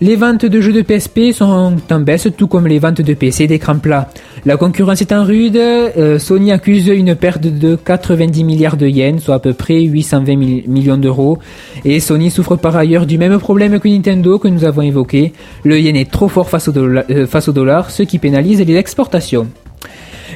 Les 0.03 0.17
ventes 0.17 0.47
de 0.47 0.61
jeux 0.63 0.73
de 0.73 0.81
PSP 0.81 1.33
sont 1.35 1.77
en 1.91 2.01
baisse, 2.01 2.27
tout 2.35 2.47
comme 2.47 2.67
les 2.67 2.79
ventes 2.79 3.03
de 3.03 3.13
PC 3.13 3.47
d'écran 3.47 3.79
plat. 3.79 4.09
La 4.47 4.57
concurrence 4.57 5.03
étant 5.03 5.25
rude, 5.25 5.57
euh, 5.59 6.19
Sony 6.19 6.53
accuse 6.53 6.87
une 6.89 7.15
perte 7.15 7.43
de 7.47 7.77
90 7.77 8.43
milliards 8.45 8.79
de 8.79 8.87
yens, 8.87 9.23
soit 9.23 9.35
à 9.35 9.39
peu 9.41 9.53
près 9.53 9.83
820 9.83 10.37
mi- 10.37 10.65
millions 10.67 10.97
d'euros. 10.97 11.39
Et 11.85 12.01
Sony 12.01 12.31
souffre 12.31 12.57
par 12.57 12.77
ailleurs 12.77 13.05
du 13.05 13.19
même 13.19 13.39
problème 13.39 13.79
que 13.79 13.89
Nintendo 13.89 14.39
que 14.39 14.49
nous 14.49 14.65
avons 14.65 14.81
évoqué. 14.81 15.35
Le 15.65 15.79
yen 15.79 15.97
est 15.97 16.11
trop 16.11 16.29
fort 16.29 16.49
face 16.49 16.69
au, 16.69 16.73
euh, 16.79 17.27
face 17.27 17.49
au 17.49 17.53
dollar, 17.53 17.91
ce 17.91 18.03
qui 18.03 18.19
pénalise 18.19 18.61
les 18.67 18.77
exportations. 18.77 19.49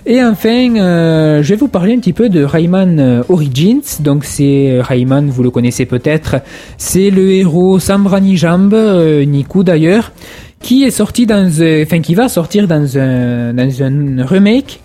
Et 0.06 0.22
enfin, 0.22 0.76
euh, 0.76 1.42
je 1.42 1.48
vais 1.48 1.56
vous 1.56 1.68
parler 1.68 1.94
un 1.94 1.98
petit 1.98 2.12
peu 2.12 2.28
de 2.28 2.44
Rayman 2.44 2.98
euh, 2.98 3.22
Origins. 3.28 3.80
Donc 4.00 4.24
c'est 4.24 4.70
euh, 4.70 4.82
Rayman, 4.82 5.30
vous 5.30 5.42
le 5.42 5.50
connaissez 5.50 5.86
peut-être. 5.86 6.36
C'est 6.76 7.10
le 7.10 7.32
héros 7.32 7.78
Sambrani 7.78 8.36
Jambe, 8.36 8.74
Niku 9.26 9.64
d'ailleurs, 9.64 10.12
qui 10.60 10.84
est 10.84 10.90
sorti 10.90 11.26
dans, 11.26 11.48
enfin 11.82 12.00
qui 12.00 12.14
va 12.14 12.28
sortir 12.28 12.68
dans 12.68 12.98
un, 12.98 14.24
remake. 14.26 14.80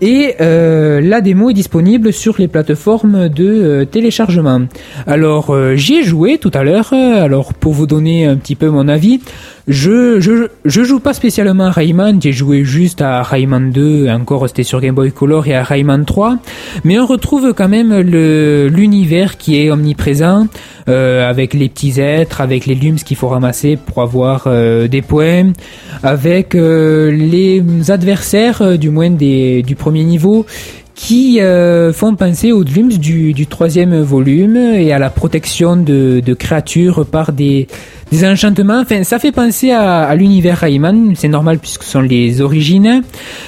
Et 0.00 0.36
la 0.38 1.20
démo 1.20 1.50
est 1.50 1.54
disponible 1.54 2.12
sur 2.12 2.36
les 2.38 2.46
plateformes 2.46 3.28
de 3.28 3.82
téléchargement. 3.82 4.60
Alors 5.08 5.56
j'y 5.74 5.96
ai 5.96 6.02
joué 6.04 6.38
tout 6.38 6.52
à 6.54 6.62
l'heure. 6.62 6.92
Alors 6.92 7.52
pour 7.52 7.72
vous 7.72 7.88
donner 7.88 8.24
un 8.24 8.36
petit 8.36 8.54
peu 8.54 8.68
mon 8.68 8.86
avis, 8.86 9.20
je 9.68 10.18
je 10.18 10.48
je 10.64 10.82
joue 10.82 10.98
pas 10.98 11.12
spécialement 11.12 11.64
à 11.64 11.70
Rayman. 11.70 12.20
J'ai 12.20 12.32
joué 12.32 12.64
juste 12.64 13.02
à 13.02 13.22
Rayman 13.22 13.70
2, 13.70 14.06
et 14.06 14.10
encore 14.10 14.48
c'était 14.48 14.62
sur 14.62 14.80
Game 14.80 14.94
Boy 14.94 15.12
Color 15.12 15.46
et 15.46 15.54
à 15.54 15.62
Rayman 15.62 16.06
3. 16.06 16.38
Mais 16.84 16.98
on 16.98 17.06
retrouve 17.06 17.52
quand 17.52 17.68
même 17.68 18.00
le 18.00 18.68
l'univers 18.68 19.36
qui 19.36 19.60
est 19.60 19.70
omniprésent 19.70 20.46
euh, 20.88 21.28
avec 21.28 21.52
les 21.52 21.68
petits 21.68 22.00
êtres, 22.00 22.40
avec 22.40 22.64
les 22.64 22.74
lums 22.74 22.96
qu'il 22.96 23.16
faut 23.18 23.28
ramasser 23.28 23.76
pour 23.76 24.02
avoir 24.02 24.44
euh, 24.46 24.88
des 24.88 25.02
points, 25.02 25.52
avec 26.02 26.54
euh, 26.54 27.10
les 27.10 27.62
adversaires, 27.90 28.62
euh, 28.62 28.76
du 28.78 28.88
moins 28.88 29.10
des, 29.10 29.62
du 29.62 29.74
premier 29.74 30.04
niveau, 30.04 30.46
qui 30.98 31.40
euh, 31.40 31.92
font 31.92 32.16
penser 32.16 32.50
aux 32.50 32.64
Dlums 32.64 32.98
du, 32.98 33.32
du 33.32 33.46
troisième 33.46 34.00
volume 34.02 34.56
et 34.56 34.92
à 34.92 34.98
la 34.98 35.10
protection 35.10 35.76
de, 35.76 36.20
de 36.24 36.34
créatures 36.34 37.06
par 37.06 37.32
des, 37.32 37.68
des 38.10 38.24
enchantements. 38.26 38.80
Enfin, 38.80 39.04
ça 39.04 39.18
fait 39.18 39.32
penser 39.32 39.70
à, 39.70 40.02
à 40.02 40.14
l'univers 40.14 40.58
Rayman, 40.58 41.12
c'est 41.14 41.28
normal 41.28 41.58
puisque 41.58 41.82
ce 41.82 41.92
sont 41.92 42.00
les 42.00 42.40
origines. 42.40 43.02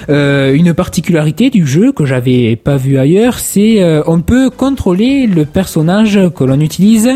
Euh, 0.08 0.52
une 0.54 0.74
particularité 0.74 1.50
du 1.50 1.66
jeu 1.66 1.92
que 1.92 2.04
j'avais 2.04 2.56
pas 2.56 2.76
vu 2.76 2.98
ailleurs, 2.98 3.38
c'est 3.38 3.82
euh, 3.82 4.02
on 4.06 4.20
peut 4.20 4.50
contrôler 4.50 5.26
le 5.26 5.44
personnage 5.44 6.18
que 6.34 6.44
l'on 6.44 6.60
utilise 6.60 7.08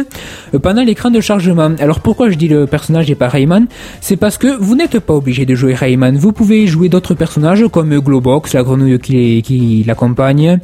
euh, 0.55 0.59
pendant 0.59 0.83
l'écran 0.83 1.11
de 1.11 1.21
chargement. 1.21 1.73
Alors 1.79 2.01
pourquoi 2.01 2.31
je 2.31 2.37
dis 2.37 2.49
le 2.49 2.67
personnage 2.67 3.11
et 3.11 3.15
pas 3.15 3.29
Rayman? 3.29 3.67
C'est 4.01 4.17
parce 4.17 4.39
que 4.39 4.49
vous 4.59 4.75
n'êtes 4.75 4.99
pas 5.01 5.15
obligé 5.15 5.47
de 5.47 5.55
jouer 5.55 5.75
Rayman. 5.75 6.17
Vous 6.17 6.33
pouvez 6.33 6.67
jouer 6.67 6.89
d'autres 6.89 7.15
personnages 7.15 7.65
comme 7.71 7.99
Globox, 7.99 8.55
la 8.55 8.63
grenouille 8.63 8.99
qui, 8.99 9.85
l'accompagne, 9.87 10.59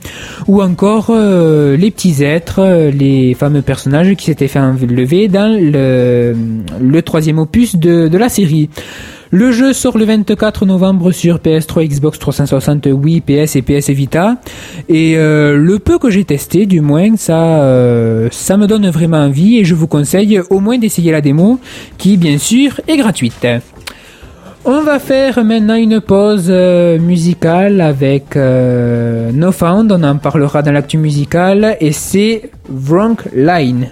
ou 0.46 0.62
encore 0.62 1.08
euh, 1.10 1.76
les 1.76 1.90
petits 1.90 2.22
êtres, 2.22 2.60
euh, 2.60 2.90
les 2.90 3.34
fameux 3.34 3.62
personnages 3.62 4.14
qui 4.14 4.26
s'étaient 4.26 4.48
fait 4.48 4.58
enlever 4.58 5.28
dans 5.28 5.48
le, 5.48 6.34
le 6.80 7.02
troisième 7.02 7.38
opus 7.38 7.76
de, 7.76 8.08
de 8.08 8.18
la 8.18 8.28
série. 8.28 8.68
Le 9.32 9.52
jeu 9.52 9.72
sort 9.72 9.96
le 9.96 10.04
24 10.04 10.66
novembre 10.66 11.12
sur 11.12 11.38
PS3, 11.38 11.86
Xbox 11.86 12.18
360, 12.18 12.88
Wii, 12.92 13.20
PS 13.20 13.54
et 13.54 13.62
PS 13.62 13.90
Vita. 13.90 14.38
Et 14.88 15.16
euh, 15.16 15.56
le 15.56 15.78
peu 15.78 16.00
que 16.00 16.10
j'ai 16.10 16.24
testé, 16.24 16.66
du 16.66 16.80
moins, 16.80 17.16
ça, 17.16 17.62
euh, 17.62 18.26
ça 18.32 18.56
me 18.56 18.66
donne 18.66 18.90
vraiment 18.90 19.18
envie 19.18 19.58
et 19.58 19.64
je 19.64 19.76
vous 19.76 19.86
conseille 19.86 20.40
au 20.50 20.58
moins 20.58 20.78
d'essayer 20.78 21.12
la 21.12 21.20
démo, 21.20 21.60
qui 21.96 22.16
bien 22.16 22.38
sûr 22.38 22.80
est 22.88 22.96
gratuite. 22.96 23.46
On 24.64 24.82
va 24.82 24.98
faire 24.98 25.44
maintenant 25.44 25.76
une 25.76 26.00
pause 26.00 26.48
euh, 26.48 26.98
musicale 26.98 27.80
avec 27.80 28.34
No 28.34 29.52
Found, 29.52 29.92
on 29.92 30.02
en 30.02 30.16
parlera 30.16 30.62
dans 30.62 30.72
l'actu 30.72 30.98
musical, 30.98 31.76
et 31.80 31.92
c'est 31.92 32.50
Wrong 32.68 33.16
Line. 33.32 33.90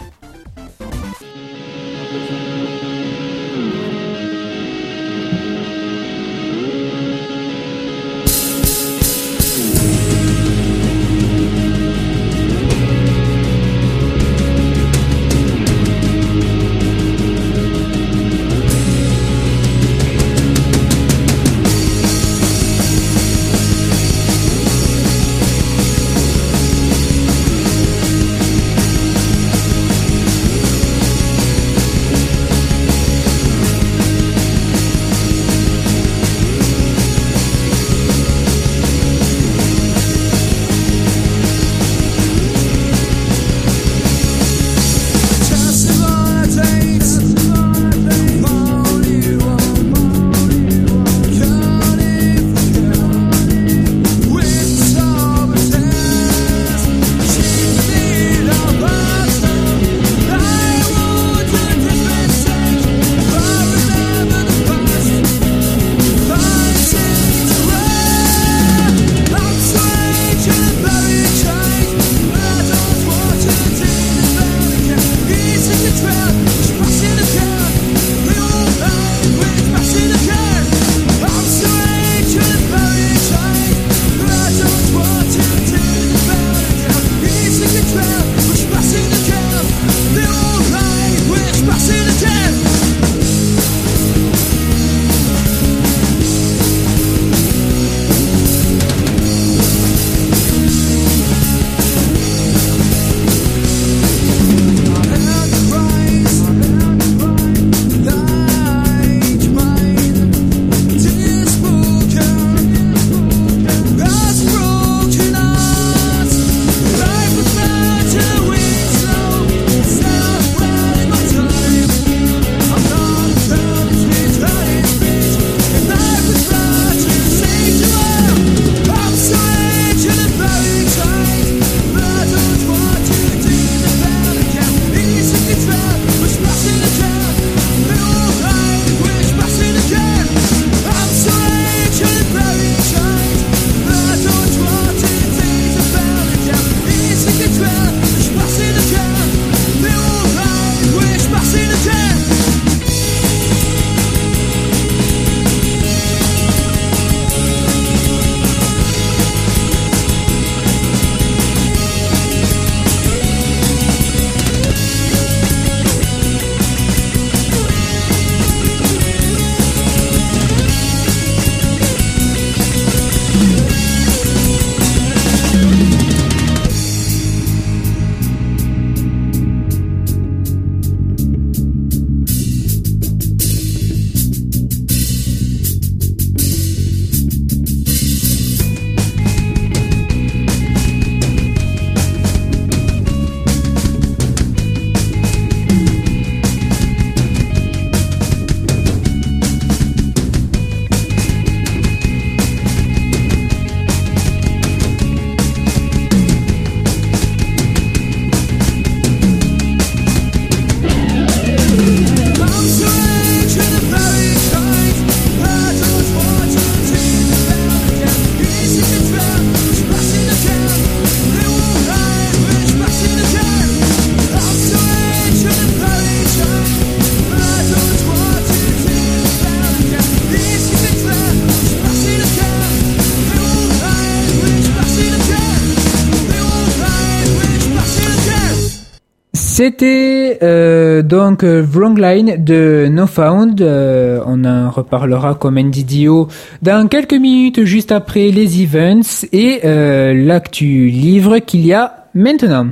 C'était 239.69 240.39
euh, 240.43 241.03
donc 241.03 241.45
euh, 241.45 241.63
Wrong 241.63 241.99
Line 241.99 242.43
de 242.43 242.89
No 242.91 243.07
Found. 243.07 243.61
Euh, 243.61 244.19
on 244.25 244.43
en 244.47 244.71
reparlera 244.71 245.35
comme 245.35 245.61
NDDO 245.61 246.29
dans 246.63 246.89
quelques 246.89 247.13
minutes 247.13 247.65
juste 247.65 247.93
après 247.93 248.31
les 248.31 248.63
events 248.63 249.27
et 249.31 249.61
euh, 249.67 250.15
l'actu 250.15 250.87
livre 250.87 251.41
qu'il 251.41 251.67
y 251.67 251.75
a 251.75 252.07
maintenant. 252.15 252.69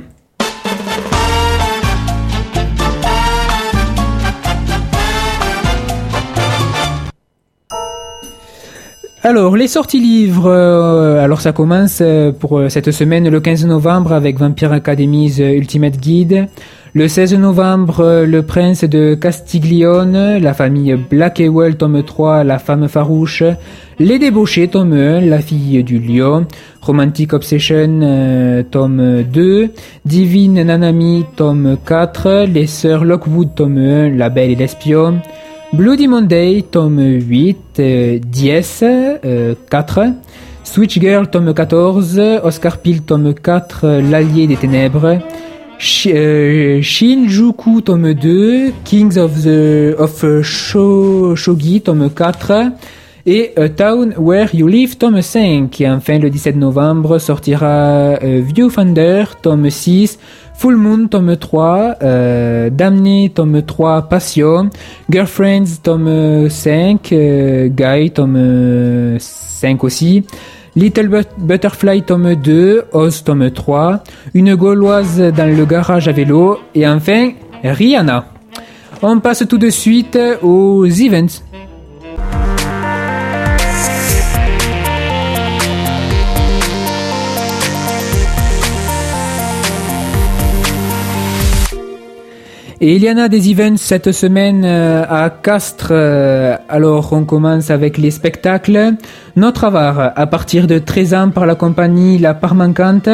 Alors, 9.29 9.57
les 9.57 9.67
sorties 9.67 9.99
livres, 9.99 10.49
euh, 10.49 11.21
alors 11.21 11.41
ça 11.41 11.51
commence 11.51 11.99
euh, 11.99 12.31
pour 12.31 12.59
euh, 12.59 12.69
cette 12.69 12.91
semaine 12.91 13.27
le 13.27 13.41
15 13.41 13.65
novembre 13.65 14.13
avec 14.13 14.39
Vampire 14.39 14.71
Academy's 14.71 15.39
Ultimate 15.39 15.97
Guide. 15.97 16.47
Le 16.93 17.09
16 17.09 17.33
novembre, 17.33 18.23
Le 18.25 18.41
Prince 18.43 18.85
de 18.85 19.15
Castiglione, 19.15 20.37
La 20.37 20.53
famille 20.53 20.95
Blackwell, 20.95 21.75
tome 21.75 22.03
3, 22.03 22.45
La 22.45 22.57
femme 22.57 22.87
farouche. 22.87 23.43
Les 23.99 24.17
débauchés, 24.17 24.69
tome 24.69 24.93
1, 24.93 25.19
La 25.19 25.41
fille 25.41 25.83
du 25.83 25.99
lion. 25.99 26.47
Romantic 26.81 27.33
Obsession, 27.33 28.63
tome 28.71 29.23
2. 29.23 29.69
Divine 30.05 30.63
Nanami, 30.63 31.25
tome 31.35 31.75
4. 31.85 32.45
Les 32.45 32.65
sœurs 32.65 33.03
Lockwood, 33.03 33.55
tome 33.55 33.77
1, 33.77 34.09
La 34.11 34.29
belle 34.29 34.51
et 34.51 34.55
l'espion. 34.55 35.19
Bloody 35.73 36.07
Monday, 36.07 36.63
tome 36.63 36.99
8, 37.19 37.57
euh, 37.79 38.19
Dies, 38.25 38.79
euh, 38.83 39.53
4, 39.69 39.99
Switch 40.63 40.99
Girl, 40.99 41.29
tome 41.29 41.53
14, 41.53 42.19
Oscar 42.43 42.77
Peel, 42.77 43.01
tome 43.01 43.33
4, 43.33 43.81
euh, 43.83 44.01
L'Allié 44.01 44.47
des 44.47 44.55
Ténèbres, 44.55 45.19
euh, 46.07 46.81
Shinjuku, 46.81 47.81
tome 47.81 48.13
2, 48.13 48.71
Kings 48.85 49.17
of 49.17 49.43
the 49.43 49.93
of 49.99 50.23
euh, 50.23 50.41
Sho- 50.41 51.35
Shogi, 51.35 51.81
tome 51.81 52.09
4, 52.09 52.71
et 53.29 53.51
A 53.57 53.67
Town 53.67 54.13
Where 54.17 54.47
You 54.55 54.67
Live, 54.67 54.97
tome 54.97 55.21
5. 55.21 55.81
Et 55.81 55.89
enfin, 55.89 56.17
le 56.17 56.29
17 56.29 56.55
novembre, 56.55 57.19
sortira 57.19 58.15
euh, 58.23 58.41
Viewfinder, 58.41 59.25
tome 59.41 59.69
6, 59.69 60.17
Full 60.57 60.75
Moon, 60.75 61.07
tome 61.07 61.37
3, 61.37 61.95
euh, 62.01 62.69
tome 63.33 63.61
3, 63.61 64.01
Passion, 64.09 64.69
Girlfriends, 65.09 65.81
tome 65.83 66.49
5, 66.49 67.11
euh, 67.11 67.67
Guy, 67.69 68.09
tome 68.11 68.35
euh, 68.37 69.17
5 69.19 69.83
aussi, 69.83 70.23
Little 70.75 71.09
But- 71.09 71.29
Butterfly, 71.37 72.01
tome 72.01 72.33
2, 72.35 72.85
Oz, 72.91 73.23
tome 73.23 73.51
3, 73.51 74.01
Une 74.33 74.55
Gauloise 74.55 75.19
dans 75.35 75.55
le 75.55 75.65
garage 75.65 76.07
à 76.07 76.11
vélo, 76.11 76.57
et 76.73 76.87
enfin, 76.87 77.31
Rihanna. 77.63 78.25
On 79.03 79.19
passe 79.19 79.43
tout 79.47 79.59
de 79.59 79.69
suite 79.69 80.17
aux 80.41 80.85
events. 80.87 81.43
Et 92.79 92.95
il 92.95 93.03
y 93.03 93.09
en 93.09 93.17
a 93.17 93.27
des 93.27 93.49
events 93.51 93.77
cette 93.77 94.11
semaine 94.11 94.63
euh, 94.63 95.03
à 95.09 95.31
Castres. 95.31 95.87
euh, 95.89 96.55
Alors 96.69 97.11
on 97.11 97.23
commence 97.23 97.71
avec 97.71 97.97
les 97.97 98.11
spectacles. 98.11 98.93
Notre 99.35 99.63
avare 99.63 100.11
à 100.15 100.27
partir 100.27 100.67
de 100.67 100.77
13 100.77 101.13
ans 101.15 101.29
par 101.31 101.47
la 101.47 101.55
compagnie 101.55 102.19
La 102.19 102.35
Parmancante. 102.35 103.09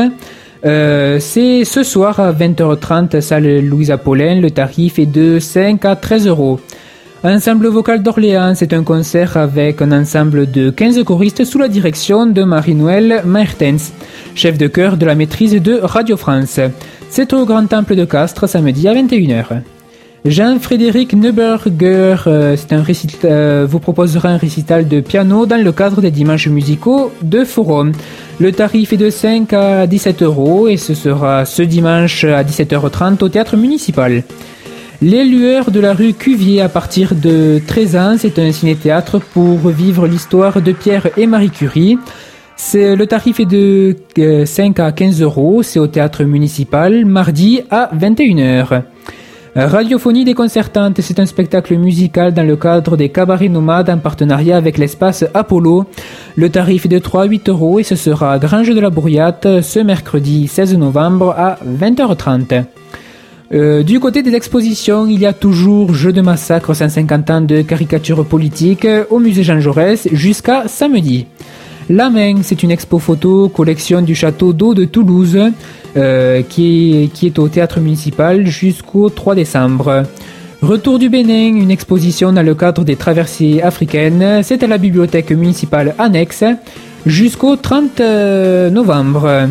Euh, 0.65 1.17
c'est 1.19 1.63
ce 1.63 1.81
soir 1.83 2.19
à 2.19 2.33
20h30, 2.33 3.21
salle 3.21 3.61
Louise 3.61 3.89
Apollin. 3.89 4.41
Le 4.41 4.51
tarif 4.51 4.99
est 4.99 5.05
de 5.05 5.39
5 5.39 5.85
à 5.85 5.95
13 5.95 6.27
euros. 6.27 6.59
Ensemble 7.23 7.67
vocal 7.67 8.03
d'Orléans, 8.03 8.53
c'est 8.53 8.73
un 8.73 8.83
concert 8.83 9.37
avec 9.37 9.81
un 9.81 9.93
ensemble 9.93 10.51
de 10.51 10.69
15 10.69 11.03
choristes 11.05 11.45
sous 11.45 11.57
la 11.57 11.69
direction 11.69 12.25
de 12.25 12.43
Marie-Noël 12.43 13.21
Mertens, 13.25 13.93
chef 14.35 14.57
de 14.57 14.67
chœur 14.67 14.97
de 14.97 15.05
la 15.05 15.15
maîtrise 15.15 15.53
de 15.61 15.79
Radio 15.81 16.17
France. 16.17 16.59
C'est 17.09 17.31
au 17.31 17.45
Grand 17.45 17.65
Temple 17.65 17.95
de 17.95 18.03
Castres, 18.03 18.49
samedi 18.49 18.89
à 18.89 18.93
21h. 18.93 19.61
Jean-Frédéric 20.25 21.13
Neuberger 21.13 22.15
euh, 22.27 22.55
un 22.71 22.81
récit- 22.81 23.09
euh, 23.25 23.65
vous 23.69 23.79
proposera 23.79 24.29
un 24.29 24.37
récital 24.37 24.87
de 24.87 24.99
piano 25.01 25.45
dans 25.45 25.61
le 25.61 25.71
cadre 25.73 26.01
des 26.01 26.11
dimanches 26.11 26.47
musicaux 26.47 27.11
de 27.21 27.43
Forum. 27.45 27.91
Le 28.39 28.51
tarif 28.51 28.91
est 28.93 28.97
de 28.97 29.09
5 29.09 29.51
à 29.53 29.87
17 29.87 30.23
euros 30.23 30.67
et 30.69 30.77
ce 30.77 30.93
sera 30.93 31.45
ce 31.45 31.61
dimanche 31.61 32.23
à 32.25 32.43
17h30 32.43 33.21
au 33.23 33.29
théâtre 33.29 33.57
municipal. 33.57 34.23
Les 35.05 35.25
lueurs 35.25 35.69
de 35.69 35.81
la 35.81 35.93
rue 35.93 36.13
Cuvier 36.13 36.61
à 36.61 36.69
partir 36.69 37.13
de 37.13 37.59
13 37.67 37.95
ans, 37.97 38.15
c'est 38.17 38.39
un 38.39 38.53
ciné-théâtre 38.53 39.19
pour 39.19 39.57
vivre 39.67 40.07
l'histoire 40.07 40.61
de 40.61 40.71
Pierre 40.71 41.09
et 41.17 41.27
Marie 41.27 41.49
Curie. 41.49 41.97
Le 42.73 43.03
tarif 43.03 43.41
est 43.41 43.45
de 43.45 43.97
euh, 44.19 44.45
5 44.45 44.79
à 44.79 44.93
15 44.93 45.21
euros, 45.21 45.61
c'est 45.61 45.77
au 45.77 45.87
théâtre 45.87 46.23
municipal, 46.23 47.03
mardi 47.03 47.63
à 47.69 47.89
21h. 47.93 48.83
Radiophonie 49.57 50.23
déconcertante, 50.23 51.01
c'est 51.01 51.19
un 51.19 51.25
spectacle 51.25 51.75
musical 51.75 52.33
dans 52.33 52.47
le 52.47 52.55
cadre 52.55 52.95
des 52.95 53.09
cabarets 53.09 53.49
nomades 53.49 53.89
en 53.89 53.97
partenariat 53.97 54.55
avec 54.55 54.77
l'espace 54.77 55.25
Apollo. 55.33 55.85
Le 56.37 56.49
tarif 56.49 56.85
est 56.85 56.89
de 56.89 56.99
3 56.99 57.23
à 57.23 57.25
8 57.25 57.49
euros 57.49 57.77
et 57.77 57.83
ce 57.83 57.97
sera 57.97 58.31
à 58.31 58.39
Grange 58.39 58.73
de 58.73 58.79
la 58.79 58.89
Bourriate 58.89 59.61
ce 59.63 59.79
mercredi 59.79 60.47
16 60.47 60.77
novembre 60.77 61.35
à 61.37 61.57
20h30. 61.67 62.63
Euh, 63.53 63.83
du 63.83 63.99
côté 63.99 64.23
des 64.23 64.33
expositions, 64.33 65.05
il 65.05 65.19
y 65.19 65.27
a 65.27 65.33
toujours 65.33 65.93
Jeux 65.93 66.11
de 66.11 66.21
massacre 66.21 66.73
150 66.73 67.29
ans 67.29 67.41
de 67.41 67.61
caricature 67.61 68.25
politique 68.25 68.87
au 69.11 69.19
musée 69.19 69.43
Jean 69.43 69.59
Jaurès 69.59 70.07
jusqu'à 70.11 70.67
samedi. 70.67 71.27
La 71.89 72.09
main, 72.09 72.35
c'est 72.41 72.63
une 72.63 72.71
expo 72.71 72.97
photo 72.97 73.49
collection 73.49 74.01
du 74.01 74.15
château 74.15 74.53
d'eau 74.53 74.73
de 74.73 74.85
Toulouse 74.85 75.37
euh, 75.97 76.41
qui, 76.41 77.03
est, 77.03 77.07
qui 77.13 77.27
est 77.27 77.37
au 77.37 77.47
théâtre 77.47 77.79
municipal 77.79 78.47
jusqu'au 78.47 79.09
3 79.09 79.35
décembre. 79.35 80.03
Retour 80.63 80.97
du 80.97 81.09
Bénin, 81.09 81.55
une 81.55 81.69
exposition 81.69 82.31
dans 82.31 82.41
le 82.41 82.55
cadre 82.55 82.83
des 82.83 82.95
traversées 82.95 83.61
africaines, 83.61 84.41
c'est 84.41 84.63
à 84.63 84.67
la 84.67 84.79
bibliothèque 84.79 85.31
municipale 85.31 85.93
annexe 85.99 86.45
jusqu'au 87.05 87.55
30 87.57 87.99
euh, 87.99 88.69
novembre. 88.71 89.49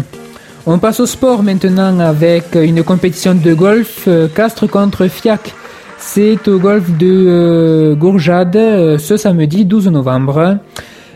On 0.64 0.78
passe 0.78 1.00
au 1.00 1.06
sport 1.06 1.42
maintenant 1.42 1.98
avec 1.98 2.54
une 2.54 2.84
compétition 2.84 3.34
de 3.34 3.52
golf 3.52 4.04
euh, 4.06 4.28
Castres 4.28 4.68
contre 4.68 5.08
Fiac. 5.08 5.54
C'est 5.98 6.46
au 6.46 6.58
golf 6.58 6.88
de 6.98 7.06
euh, 7.10 7.94
Gourjade 7.96 8.56
euh, 8.56 8.98
ce 8.98 9.16
samedi 9.16 9.64
12 9.64 9.88
novembre. 9.88 10.58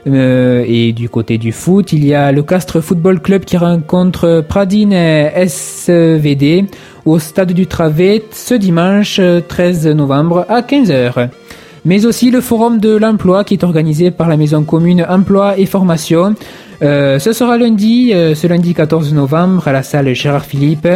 Et 0.09 0.92
du 0.92 1.09
côté 1.09 1.37
du 1.37 1.50
foot, 1.50 1.92
il 1.92 2.04
y 2.04 2.14
a 2.14 2.30
le 2.30 2.44
Castres 2.44 2.80
Football 2.80 3.18
Club 3.18 3.44
qui 3.44 3.56
rencontre 3.56 4.44
Pradine 4.48 4.92
SVD 4.92 6.66
au 7.04 7.18
stade 7.18 7.52
du 7.52 7.66
Travet 7.66 8.24
ce 8.32 8.54
dimanche 8.54 9.18
euh, 9.20 9.40
13 9.40 9.87
novembre 9.88 10.44
à 10.48 10.61
15h. 10.61 11.28
Mais 11.87 12.05
aussi 12.05 12.33
le 12.33 12.40
forum 12.40 12.81
de 12.81 12.96
l'emploi 12.96 13.44
qui 13.44 13.55
est 13.55 13.62
organisé 13.62 14.11
par 14.11 14.29
la 14.29 14.37
maison 14.37 14.64
commune 14.64 15.07
Emploi 15.09 15.57
et 15.57 15.66
Formation. 15.66 16.35
Euh, 16.83 17.20
ce 17.20 17.33
sera 17.33 17.57
lundi, 17.57 18.12
euh, 18.12 18.35
ce 18.35 18.49
lundi 18.49 18.75
14 18.75 19.14
novembre 19.14 19.68
à 19.68 19.72
la 19.72 19.85
salle 19.85 20.12
Gérard 20.12 20.44
Philippe. 20.44 20.88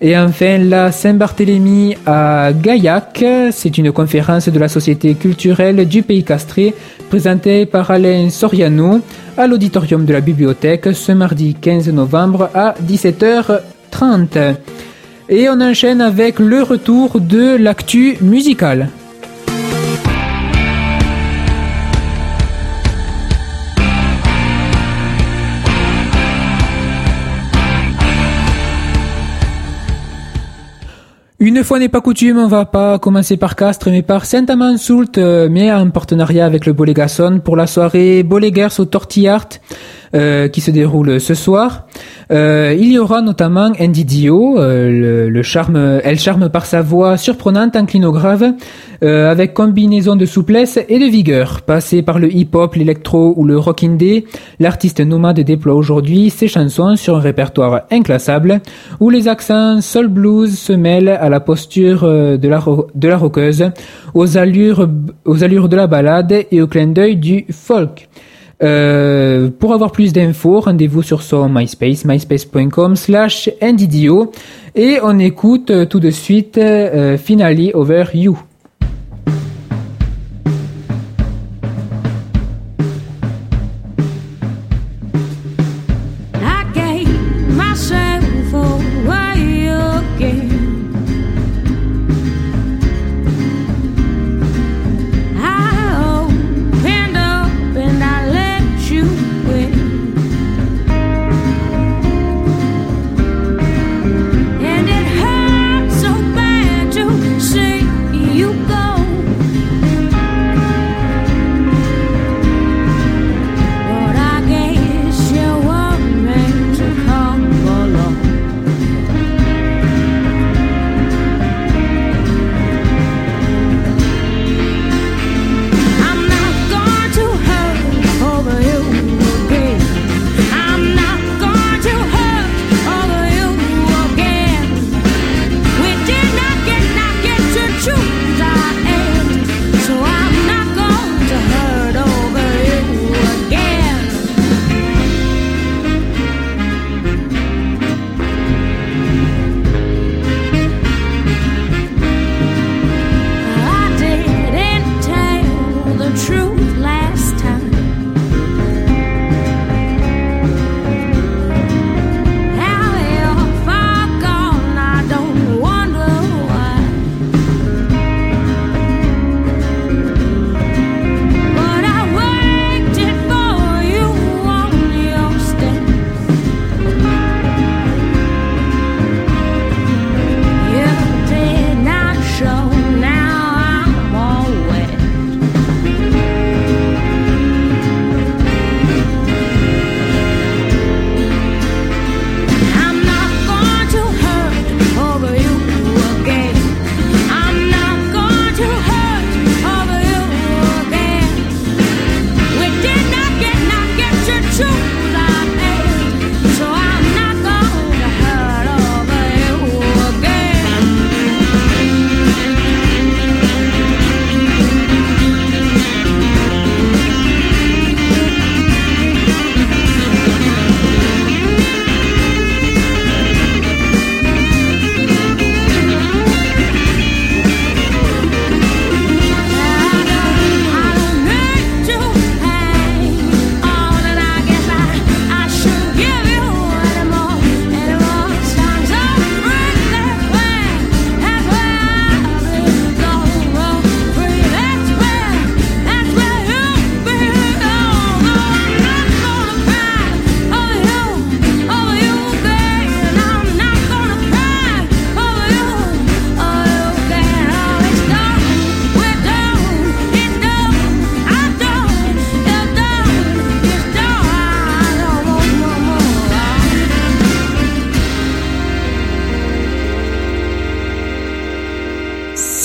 Et 0.00 0.18
enfin, 0.18 0.58
la 0.58 0.90
Saint-Barthélemy 0.90 1.96
à 2.06 2.50
Gaillac, 2.52 3.24
c'est 3.52 3.78
une 3.78 3.92
conférence 3.92 4.48
de 4.48 4.58
la 4.58 4.66
Société 4.66 5.14
culturelle 5.14 5.86
du 5.86 6.02
Pays 6.02 6.24
Castré, 6.24 6.74
présentée 7.08 7.64
par 7.64 7.92
Alain 7.92 8.28
Soriano 8.28 9.00
à 9.38 9.46
l'auditorium 9.46 10.04
de 10.04 10.12
la 10.12 10.20
bibliothèque 10.20 10.88
ce 10.92 11.12
mardi 11.12 11.54
15 11.54 11.88
novembre 11.90 12.50
à 12.52 12.74
17h30. 12.84 14.56
Et 15.28 15.48
on 15.48 15.60
enchaîne 15.60 16.00
avec 16.00 16.40
le 16.40 16.64
retour 16.64 17.20
de 17.20 17.56
l'actu 17.56 18.18
musicale. 18.20 18.88
Une 31.38 31.62
fois 31.62 31.78
n'est 31.78 31.90
pas 31.90 32.00
coutume, 32.00 32.38
on 32.38 32.46
va 32.46 32.64
pas 32.64 32.98
commencer 32.98 33.36
par 33.36 33.56
Castres, 33.56 33.90
mais 33.90 34.00
par 34.00 34.24
Saint-Amand-Soult, 34.24 35.18
euh, 35.18 35.48
mais 35.50 35.70
en 35.70 35.90
partenariat 35.90 36.46
avec 36.46 36.64
le 36.64 36.72
Bolégason 36.72 37.40
pour 37.44 37.56
la 37.56 37.66
soirée 37.66 38.22
Boléguers 38.22 38.68
au 38.78 38.86
Tortillart. 38.86 39.48
Euh, 40.14 40.48
qui 40.48 40.60
se 40.60 40.70
déroule 40.70 41.20
ce 41.20 41.34
soir. 41.34 41.86
Euh, 42.32 42.74
il 42.76 42.90
y 42.90 42.98
aura 42.98 43.22
notamment 43.22 43.70
Andy 43.80 44.04
Dio, 44.04 44.58
euh, 44.58 45.28
le, 45.30 45.42
charme, 45.42 46.00
elle 46.02 46.18
charme 46.18 46.48
par 46.48 46.66
sa 46.66 46.82
voix 46.82 47.16
surprenante, 47.16 47.76
incline 47.76 48.04
au 48.04 48.12
grave, 48.12 48.52
euh, 49.04 49.30
avec 49.30 49.54
combinaison 49.54 50.16
de 50.16 50.26
souplesse 50.26 50.78
et 50.88 50.98
de 50.98 51.04
vigueur. 51.04 51.62
Passé 51.62 52.02
par 52.02 52.18
le 52.18 52.34
hip-hop, 52.34 52.74
l'électro 52.74 53.32
ou 53.36 53.44
le 53.44 53.56
rock 53.56 53.84
indé, 53.84 54.24
l'artiste 54.58 55.00
nomade 55.00 55.38
déploie 55.40 55.74
aujourd'hui 55.74 56.30
ses 56.30 56.48
chansons 56.48 56.96
sur 56.96 57.16
un 57.16 57.20
répertoire 57.20 57.82
inclassable, 57.92 58.60
où 58.98 59.08
les 59.10 59.28
accents 59.28 59.80
soul 59.80 60.08
blues 60.08 60.58
se 60.58 60.72
mêlent 60.72 61.08
à 61.08 61.28
la 61.28 61.38
posture 61.38 62.02
de 62.02 62.48
la, 62.48 62.60
de 62.94 63.72
aux 64.14 64.38
allures, 64.38 64.88
aux 65.24 65.44
allures 65.44 65.68
de 65.68 65.76
la 65.76 65.86
balade 65.86 66.34
et 66.50 66.60
au 66.60 66.66
clin 66.66 66.88
d'œil 66.88 67.16
du 67.16 67.46
folk. 67.50 68.08
Euh, 68.62 69.50
pour 69.50 69.74
avoir 69.74 69.92
plus 69.92 70.12
d'infos, 70.12 70.60
rendez-vous 70.60 71.02
sur 71.02 71.22
son 71.22 71.48
MySpace, 71.48 72.04
myspace.com 72.04 72.96
slash 72.96 73.50
NDDO. 73.60 74.32
Et 74.74 74.98
on 75.02 75.18
écoute 75.18 75.70
euh, 75.70 75.84
tout 75.84 76.00
de 76.00 76.10
suite 76.10 76.58
euh, 76.58 77.18
Finally 77.18 77.72
Over 77.74 78.04
You. 78.14 78.38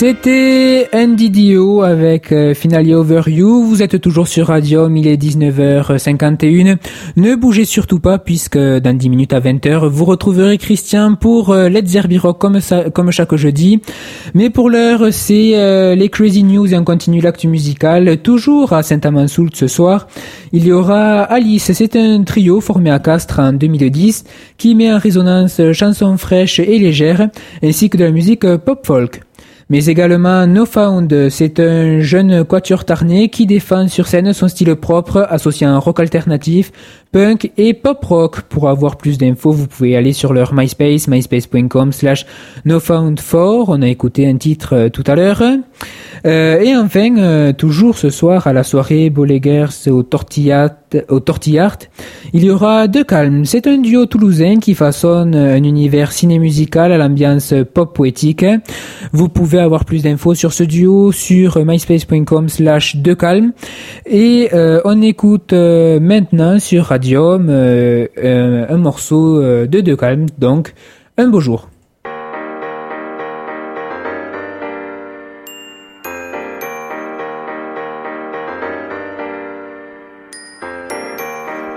C'était 0.04 0.88
Andy 0.92 1.30
Dio 1.30 1.82
avec 1.82 2.32
euh, 2.32 2.54
Over 2.74 3.22
You. 3.28 3.62
Vous 3.62 3.84
êtes 3.84 4.00
toujours 4.00 4.26
sur 4.26 4.48
Radium, 4.48 4.96
il 4.96 5.06
est 5.06 5.16
19h51. 5.16 6.76
Ne 7.14 7.36
bougez 7.36 7.64
surtout 7.64 8.00
pas 8.00 8.18
puisque 8.18 8.58
dans 8.58 8.96
10 8.98 9.08
minutes 9.08 9.32
à 9.32 9.38
20h, 9.38 9.86
vous 9.86 10.04
retrouverez 10.04 10.58
Christian 10.58 11.14
pour 11.14 11.50
euh, 11.50 11.68
Let's 11.68 11.96
Rock 12.20 12.40
comme, 12.40 12.58
comme 12.92 13.12
chaque 13.12 13.36
jeudi. 13.36 13.80
Mais 14.34 14.50
pour 14.50 14.70
l'heure, 14.70 15.12
c'est 15.12 15.52
euh, 15.54 15.94
les 15.94 16.08
Crazy 16.08 16.42
News 16.42 16.74
et 16.74 16.76
on 16.76 16.82
continue 16.82 17.20
l'actu 17.20 17.46
musical. 17.46 18.18
Toujours 18.22 18.72
à 18.72 18.82
Saint-Amand-Soult 18.82 19.54
ce 19.54 19.68
soir, 19.68 20.08
il 20.52 20.66
y 20.66 20.72
aura 20.72 21.22
Alice. 21.22 21.70
C'est 21.72 21.94
un 21.94 22.24
trio 22.24 22.60
formé 22.60 22.90
à 22.90 22.98
Castres 22.98 23.38
en 23.38 23.52
2010 23.52 24.24
qui 24.58 24.74
met 24.74 24.92
en 24.92 24.98
résonance 24.98 25.60
chansons 25.72 26.16
fraîches 26.16 26.58
et 26.58 26.80
légères 26.80 27.30
ainsi 27.62 27.88
que 27.88 27.96
de 27.96 28.02
la 28.02 28.10
musique 28.10 28.44
pop-folk 28.56 29.20
mais 29.68 29.86
également 29.86 30.46
No 30.46 30.66
Found. 30.66 31.28
C'est 31.30 31.60
un 31.60 32.00
jeune 32.00 32.44
quatuor 32.44 32.84
tarné 32.84 33.28
qui 33.28 33.46
défend 33.46 33.88
sur 33.88 34.06
scène 34.06 34.32
son 34.32 34.48
style 34.48 34.74
propre, 34.76 35.26
associant 35.28 35.78
rock 35.80 36.00
alternatif, 36.00 36.72
punk 37.12 37.52
et 37.58 37.74
pop 37.74 38.02
rock. 38.04 38.40
Pour 38.42 38.68
avoir 38.68 38.96
plus 38.96 39.18
d'infos, 39.18 39.52
vous 39.52 39.66
pouvez 39.66 39.96
aller 39.96 40.12
sur 40.12 40.32
leur 40.32 40.54
MySpace, 40.54 41.06
myspace.com 41.06 41.92
slash 41.92 42.26
nofound4. 42.66 43.64
On 43.68 43.82
a 43.82 43.88
écouté 43.88 44.26
un 44.26 44.36
titre 44.36 44.74
euh, 44.74 44.88
tout 44.88 45.04
à 45.06 45.14
l'heure. 45.14 45.42
Euh, 46.24 46.60
et 46.60 46.76
enfin, 46.76 47.16
euh, 47.18 47.52
toujours 47.52 47.98
ce 47.98 48.10
soir 48.10 48.46
à 48.46 48.52
la 48.52 48.62
soirée 48.62 49.10
Boleguers 49.10 49.88
au 49.88 50.02
Tortillat, 50.02 50.76
au 51.08 51.20
Tortillart, 51.20 51.78
il 52.32 52.44
y 52.44 52.50
aura 52.50 52.86
deux 52.86 53.04
calmes. 53.04 53.44
C'est 53.44 53.66
un 53.66 53.78
duo 53.78 54.06
toulousain 54.06 54.58
qui 54.58 54.74
façonne 54.74 55.34
un 55.34 55.62
univers 55.62 56.12
ciné-musical 56.12 56.92
à 56.92 56.98
l'ambiance 56.98 57.54
pop 57.74 57.94
poétique. 57.94 58.44
Vous 59.12 59.28
pouvez 59.28 59.58
avoir 59.58 59.84
plus 59.84 60.02
d'infos 60.02 60.34
sur 60.34 60.52
ce 60.52 60.64
duo 60.64 61.12
sur 61.12 61.64
myspace.com 61.64 62.48
slash 62.48 62.96
de 62.96 63.14
calme. 63.14 63.52
Et 64.06 64.50
euh, 64.52 64.80
on 64.84 65.02
écoute 65.02 65.52
euh, 65.52 66.00
maintenant 66.00 66.58
sur 66.58 66.92
Euh, 67.04 68.06
euh, 68.18 68.66
un 68.68 68.76
morceau 68.76 69.40
euh, 69.40 69.66
de 69.66 69.80
De 69.80 69.94
Calme, 69.94 70.26
donc 70.38 70.72
un 71.18 71.28
beau 71.28 71.40
jour. 71.40 71.68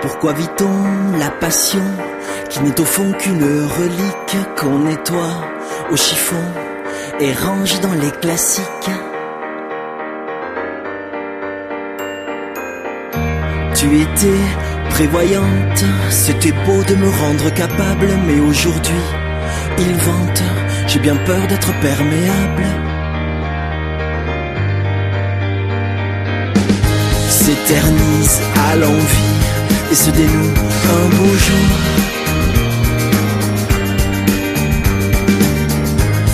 Pourquoi 0.02 0.34
vit-on 0.34 1.18
la 1.18 1.32
passion 1.32 1.82
qui 2.50 2.62
n'est 2.62 2.80
au 2.80 2.86
fond 2.86 3.12
qu'une 3.14 3.44
relique 3.44 4.56
qu'on 4.58 4.80
nettoie 4.80 5.42
au 5.92 5.96
chiffon 5.96 6.36
et 7.20 7.34
range 7.34 7.80
dans 7.82 7.94
les 7.94 8.12
classiques? 8.22 8.92
Tu 13.74 13.86
étais 14.02 14.75
prévoyante, 14.96 15.84
c'était 16.10 16.54
beau 16.66 16.82
de 16.88 16.96
me 16.96 17.10
rendre 17.10 17.54
capable, 17.54 18.08
mais 18.26 18.40
aujourd'hui, 18.40 19.04
il 19.78 19.94
vante, 20.08 20.42
j'ai 20.88 21.00
bien 21.00 21.18
peur 21.18 21.46
d'être 21.48 21.74
perméable. 21.82 22.66
S'éternise 27.30 28.40
à 28.70 28.76
l'envie 28.78 29.36
et 29.92 29.96
se 29.96 30.12
dénoue 30.12 30.54
un 30.98 31.06
beau 31.18 31.34
jour. 31.46 31.72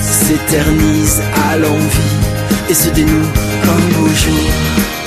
S'éternise 0.02 1.20
à 1.50 1.58
l'envie 1.58 2.16
et 2.70 2.76
se 2.76 2.90
dénoue 2.92 3.30
un 3.76 3.82
beau 3.96 4.08
jour. 4.24 5.01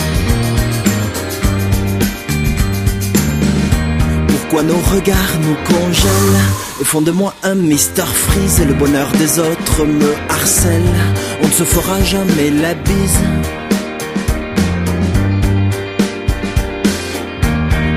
Nos 4.62 4.78
regards 4.78 5.38
nous 5.42 5.56
congèlent 5.66 6.44
et 6.80 6.84
font 6.84 7.02
de 7.02 7.10
moi 7.10 7.34
un 7.42 7.54
Mister 7.54 8.04
Freeze 8.04 8.60
et 8.60 8.64
le 8.64 8.72
bonheur 8.72 9.10
des 9.18 9.38
autres 9.38 9.84
me 9.84 10.14
harcèle. 10.30 10.94
On 11.42 11.46
ne 11.48 11.52
se 11.52 11.64
fera 11.64 12.00
jamais 12.02 12.50
la 12.50 12.72
bise. 12.72 13.18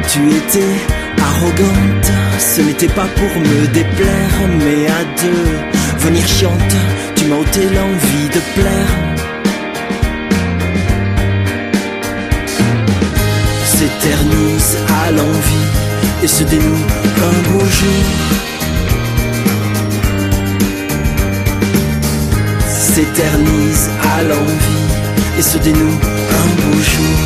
Tu 0.10 0.20
étais 0.30 0.76
arrogante, 1.22 2.12
ce 2.38 2.62
n'était 2.62 2.90
pas 2.90 3.08
pour 3.16 3.40
me 3.40 3.68
déplaire, 3.68 4.38
mais 4.60 4.88
à 4.88 5.04
deux, 5.22 6.06
venir 6.06 6.28
chiante, 6.28 6.76
tu 7.16 7.26
m'as 7.26 7.38
ôté 7.38 7.62
l'envie 7.62 8.30
de 8.36 8.42
plaire. 8.56 8.94
S'éternise 13.64 14.78
à 15.06 15.12
l'envie 15.12 15.67
et 16.24 16.28
se 16.28 16.44
dénoue 16.44 16.64
un 16.64 17.52
beau 17.52 17.60
jour. 17.60 18.04
S'éternise 22.68 23.90
à 24.16 24.24
l'envie 24.24 24.86
et 25.38 25.42
se 25.42 25.58
dénoue 25.60 26.00
un 26.42 26.48
beau 26.62 26.78
jour. 26.80 27.20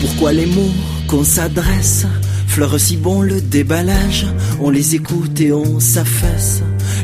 Pourquoi 0.00 0.32
les 0.32 0.46
mots 0.46 0.72
qu'on 1.06 1.24
s'adresse 1.24 2.06
fleurent 2.46 2.80
si 2.80 2.96
bon 2.96 3.20
le 3.20 3.40
déballage? 3.40 4.26
On 4.60 4.70
les 4.70 4.94
écoute 4.94 5.40
et 5.40 5.52
on 5.52 5.78
s'affaisse, 5.78 6.62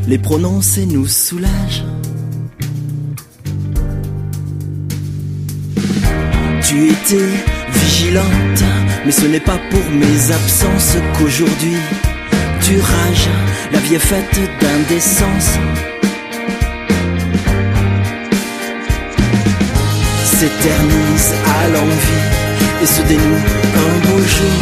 les 0.09 0.19
prononce 0.19 0.79
et 0.79 0.87
nous 0.87 1.07
soulage. 1.07 1.85
Tu 6.75 6.89
étais 6.89 7.29
vigilante, 7.73 8.65
mais 9.07 9.13
ce 9.13 9.27
n'est 9.27 9.39
pas 9.39 9.61
pour 9.71 9.89
mes 9.93 10.33
absences 10.33 10.97
qu'aujourd'hui 11.17 11.77
tu 12.61 12.81
rages. 12.81 13.29
La 13.71 13.79
vie 13.79 13.95
est 13.95 14.01
faite 14.01 14.41
d'indécence. 14.61 15.51
S'éternise 20.25 21.35
à 21.47 21.69
l'envie 21.69 22.27
et 22.83 22.87
se 22.87 23.03
dénoue 23.03 23.45
un 23.85 24.09
beau 24.09 24.19
jour. 24.19 24.61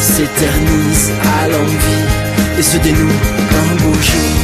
S'éternise 0.00 1.10
à 1.42 1.48
l'envie 1.48 2.58
et 2.58 2.62
se 2.62 2.78
dénoue 2.78 3.18
un 3.60 3.74
beau 3.82 3.92
jour. 3.92 4.35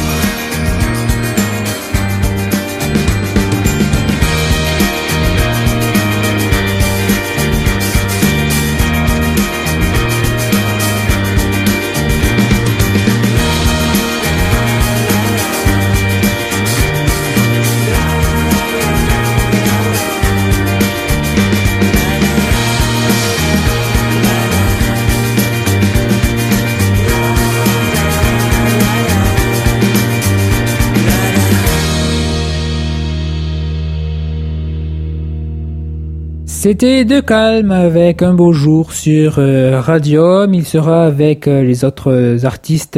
C'était 36.63 37.03
De 37.03 37.19
Calme 37.19 37.71
avec 37.71 38.21
un 38.21 38.33
beau 38.33 38.53
jour 38.53 38.93
sur 38.93 39.35
euh, 39.37 39.81
Radium. 39.81 40.53
Il 40.53 40.65
sera 40.65 41.03
avec 41.03 41.45
euh, 41.45 41.61
les 41.61 41.83
autres 41.83 42.09
euh, 42.09 42.45
artistes 42.45 42.97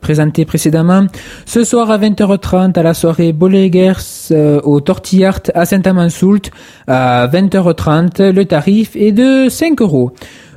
présentés 0.00 0.46
précédemment. 0.46 1.06
Ce 1.44 1.62
soir 1.62 1.90
à 1.90 1.98
20h30 1.98 2.78
à 2.78 2.82
la 2.82 2.94
soirée 2.94 3.34
Bolegers 3.34 4.30
euh, 4.30 4.62
au 4.62 4.80
Tortillart 4.80 5.42
à 5.52 5.66
Saint-Amand-Soult. 5.66 6.50
À 6.86 7.28
20h30, 7.28 8.30
le 8.30 8.46
tarif 8.46 8.96
est 8.96 9.12
de 9.12 9.50
5 9.50 9.82
euros. 9.82 10.12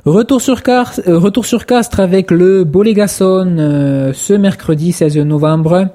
Retour 0.06 0.40
sur, 0.40 0.62
Castres 0.62 2.00
avec 2.00 2.30
le 2.30 2.64
Bolégason 2.64 3.54
euh, 3.58 4.12
ce 4.14 4.32
mercredi 4.32 4.92
16 4.92 5.18
novembre. 5.18 5.88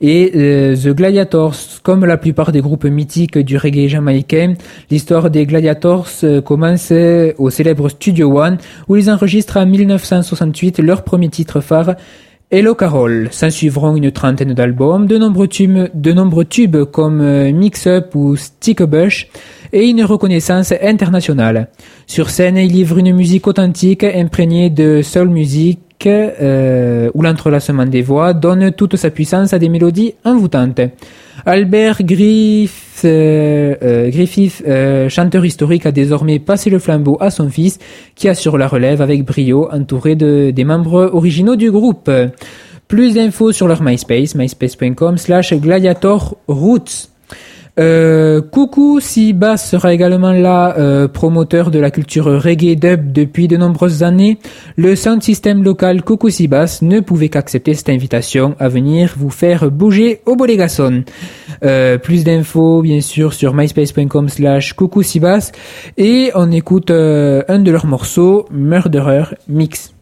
Et 0.00 0.32
euh, 0.34 0.76
The 0.76 0.88
Gladiators, 0.88 1.56
comme 1.82 2.04
la 2.04 2.16
plupart 2.16 2.52
des 2.52 2.60
groupes 2.60 2.84
mythiques 2.84 3.38
du 3.38 3.56
reggae 3.56 3.88
jamaïcain, 3.88 4.54
l'histoire 4.90 5.30
des 5.30 5.46
Gladiators 5.46 6.08
euh, 6.24 6.40
commence 6.40 6.88
euh, 6.92 7.32
au 7.38 7.50
célèbre 7.50 7.88
Studio 7.88 8.40
One, 8.40 8.58
où 8.88 8.96
ils 8.96 9.10
enregistrent 9.10 9.58
en 9.58 9.66
1968 9.66 10.78
leur 10.80 11.04
premier 11.04 11.28
titre 11.28 11.60
phare, 11.60 11.94
Hello 12.50 12.74
Carol. 12.76 13.28
S'en 13.32 13.50
suivront 13.50 13.96
une 13.96 14.12
trentaine 14.12 14.52
d'albums, 14.52 15.06
de 15.06 15.18
nombreux 15.18 15.48
tubes, 15.48 15.88
de 15.92 16.12
nombreux 16.12 16.44
tubes 16.44 16.84
comme 16.84 17.20
euh, 17.20 17.50
Mix 17.52 17.86
Up 17.86 18.14
ou 18.14 18.36
Stick 18.36 18.82
Bush, 18.82 19.28
et 19.72 19.88
une 19.88 20.04
reconnaissance 20.04 20.72
internationale. 20.80 21.68
Sur 22.06 22.30
scène, 22.30 22.56
il 22.56 22.70
livre 22.70 22.98
une 22.98 23.12
musique 23.12 23.48
authentique, 23.48 24.04
imprégnée 24.04 24.70
de 24.70 25.02
soul 25.02 25.30
music, 25.30 25.80
euh, 26.06 27.10
où 27.14 27.22
l'entrelacement 27.22 27.86
des 27.86 28.02
voix 28.02 28.32
donne 28.32 28.72
toute 28.72 28.96
sa 28.96 29.10
puissance 29.10 29.52
à 29.52 29.58
des 29.58 29.68
mélodies 29.68 30.14
envoûtantes. 30.24 30.80
Albert 31.46 31.98
euh, 32.00 32.66
euh, 33.04 34.10
Griffith, 34.10 34.62
euh, 34.66 35.08
chanteur 35.08 35.44
historique, 35.44 35.86
a 35.86 35.92
désormais 35.92 36.38
passé 36.38 36.70
le 36.70 36.78
flambeau 36.78 37.18
à 37.20 37.30
son 37.30 37.48
fils, 37.50 37.78
qui 38.14 38.28
assure 38.28 38.56
la 38.56 38.68
relève 38.68 39.02
avec 39.02 39.24
brio, 39.24 39.68
entouré 39.70 40.16
de, 40.16 40.50
des 40.50 40.64
membres 40.64 41.10
originaux 41.12 41.56
du 41.56 41.70
groupe. 41.70 42.10
Plus 42.88 43.14
d'infos 43.14 43.52
sur 43.52 43.66
leur 43.68 43.82
MySpace, 43.82 44.34
myspace.com 44.34 45.18
slash 45.18 45.54
gladiator 45.54 46.36
roots. 46.48 47.13
Euh, 47.78 48.40
Coucou 48.40 49.00
sera 49.00 49.92
également 49.92 50.32
là, 50.32 50.76
euh, 50.78 51.08
promoteur 51.08 51.70
de 51.70 51.78
la 51.78 51.90
culture 51.90 52.26
reggae 52.26 52.76
dub 52.76 53.12
depuis 53.12 53.48
de 53.48 53.56
nombreuses 53.56 54.02
années. 54.02 54.38
Le 54.76 54.94
sound 54.94 55.22
system 55.22 55.62
local 55.62 56.02
Coucou 56.02 56.30
Sibas 56.30 56.78
ne 56.82 57.00
pouvait 57.00 57.28
qu'accepter 57.28 57.74
cette 57.74 57.88
invitation 57.88 58.54
à 58.60 58.68
venir 58.68 59.14
vous 59.16 59.30
faire 59.30 59.70
bouger 59.70 60.20
au 60.26 60.36
Bolégason. 60.36 61.04
Euh, 61.64 61.98
plus 61.98 62.24
d'infos 62.24 62.82
bien 62.82 63.00
sûr 63.00 63.32
sur 63.32 63.54
myspace.com 63.54 64.28
slash 64.28 64.74
Coucou 64.74 65.02
Sibas 65.02 65.50
et 65.96 66.30
on 66.34 66.52
écoute 66.52 66.90
euh, 66.90 67.42
un 67.48 67.58
de 67.58 67.70
leurs 67.70 67.86
morceaux, 67.86 68.46
Murderer 68.50 69.34
Mix. 69.48 69.92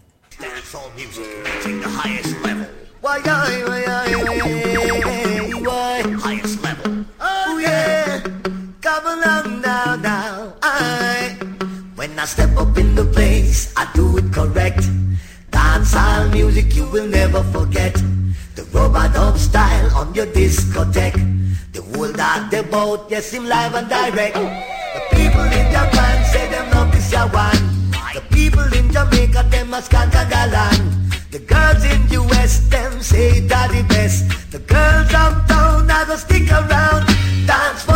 I, 12.22 12.24
step 12.24 12.56
up 12.56 12.78
in 12.78 12.94
the 12.94 13.04
place, 13.04 13.74
I 13.76 13.90
do 13.94 14.16
it 14.16 14.32
correct. 14.32 14.82
Dancehall 15.50 16.30
music 16.30 16.72
you 16.76 16.86
will 16.86 17.08
never 17.08 17.42
forget. 17.42 17.94
The 18.54 18.62
robot 18.72 19.12
dub 19.12 19.36
style 19.36 19.90
on 19.96 20.14
your 20.14 20.26
discotheque. 20.26 21.18
The 21.72 21.82
whole 21.82 22.12
that 22.12 22.48
they 22.48 22.62
bout, 22.62 23.10
yes, 23.10 23.32
him 23.32 23.46
live 23.46 23.74
and 23.74 23.88
direct. 23.88 24.34
The 24.36 25.02
people 25.10 25.42
in 25.42 25.66
Japan 25.74 26.24
say 26.30 26.48
them 26.48 26.70
love 26.70 26.92
this 26.92 27.10
ya 27.10 27.26
one. 27.26 27.90
The 28.14 28.22
people 28.30 28.70
in 28.72 28.92
Jamaica, 28.92 29.42
them 29.50 29.74
a 29.74 29.82
land. 30.54 30.94
The 31.32 31.40
girls 31.40 31.82
in 31.82 32.06
US, 32.22 32.68
them 32.68 33.02
say 33.02 33.40
the 33.40 33.84
best. 33.88 34.52
The 34.52 34.60
girls 34.60 35.12
uptown, 35.12 35.90
I 35.90 36.04
go 36.06 36.14
stick 36.14 36.48
around. 36.52 37.02
Dance 37.48 37.82
for 37.82 37.91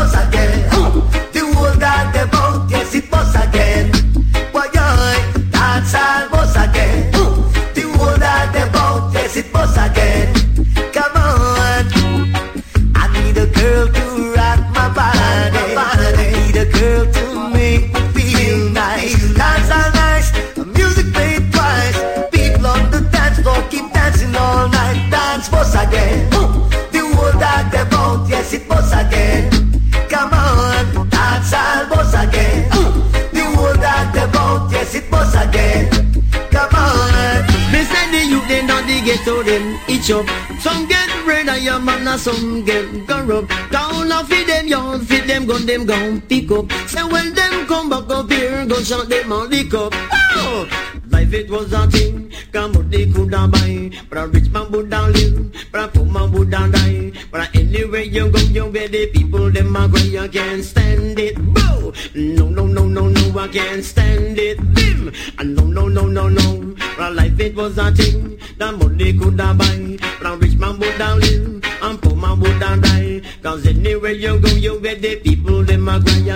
ghetto 39.17 39.43
them 39.43 39.79
each 39.89 40.11
up. 40.11 40.27
Some 40.61 40.87
get 40.87 41.09
rid 41.27 41.49
of 41.49 41.59
your 41.59 41.79
man 41.79 42.07
and 42.07 42.21
some 42.21 42.65
get 42.65 42.87
corrupt. 43.07 43.49
Down 43.71 44.13
off 44.13 44.29
feed 44.29 44.47
them 44.47 44.67
young, 44.67 45.01
feed 45.01 45.25
them 45.25 45.47
gun, 45.47 45.67
them 45.67 45.87
gun 45.87 46.21
pick 46.23 46.51
up. 46.51 46.71
Say 46.89 47.03
when 47.05 47.35
them 47.35 47.67
come 47.67 47.89
back 47.89 48.11
up 48.11 48.31
here, 48.31 48.67
go 48.67 48.77
shot 48.83 49.09
them 49.09 49.33
on 49.33 49.51
the 49.51 49.65
cup. 49.65 49.93
Oh! 49.95 50.69
Life 51.09 51.33
it 51.33 51.51
was 51.51 51.73
a 51.73 51.87
thing, 51.87 52.33
come 52.53 52.73
what 52.73 52.91
they 52.91 53.07
could 53.07 53.31
buy. 53.31 53.91
But 54.09 54.19
a 54.19 54.27
rich 54.27 54.51
man 54.51 54.71
would 54.73 54.91
not 54.91 55.13
live, 55.13 55.53
but 55.73 55.85
a 55.85 55.89
poor 55.89 56.05
man 56.05 56.33
would 56.33 56.49
not 56.49 56.73
die. 56.73 57.13
But 57.37 57.55
anywhere 57.55 58.01
you 58.01 58.31
go, 58.31 58.39
you 58.39 58.65
where 58.65 58.89
the 58.89 59.09
people 59.09 59.51
them 59.51 59.77
a 59.77 59.87
cry, 59.91 60.01
you 60.01 60.27
can't 60.31 60.65
stand 60.65 61.19
it. 61.19 61.37
Boo! 61.37 61.93
No, 62.15 62.49
no, 62.49 62.65
no, 62.65 62.87
no, 62.87 63.11
no, 63.11 63.39
I 63.39 63.49
can't 63.49 63.85
stand 63.85 64.39
it. 64.39 64.57
Bim! 64.73 65.13
And 65.37 65.55
no, 65.55 65.65
no, 65.65 65.87
no, 65.87 66.07
no, 66.07 66.31
no. 66.31 66.75
But 66.97 67.13
life 67.13 67.39
it 67.39 67.55
was 67.55 67.77
a 67.77 67.93
thing, 67.93 68.41
that 68.57 68.75
money 68.77 69.13
could 69.13 69.37
not 69.37 69.59
buy. 69.59 69.99
But 70.19 70.33
a 70.33 70.37
rich 70.39 70.57
man 70.57 70.79
would 70.79 70.99
not 70.99 71.19
live, 71.19 71.63
and 71.83 72.01
poor 72.01 72.17
man 72.17 72.41
would 72.41 72.59
not 72.59 72.81
die. 72.81 73.21
Cause 73.43 73.67
anywhere 73.67 74.13
you 74.13 74.39
go, 74.41 74.49
you 74.49 74.81
where 74.81 74.95
the 74.95 75.17
people 75.17 75.63
them 75.63 75.89
a 75.89 76.01
you 76.25 76.36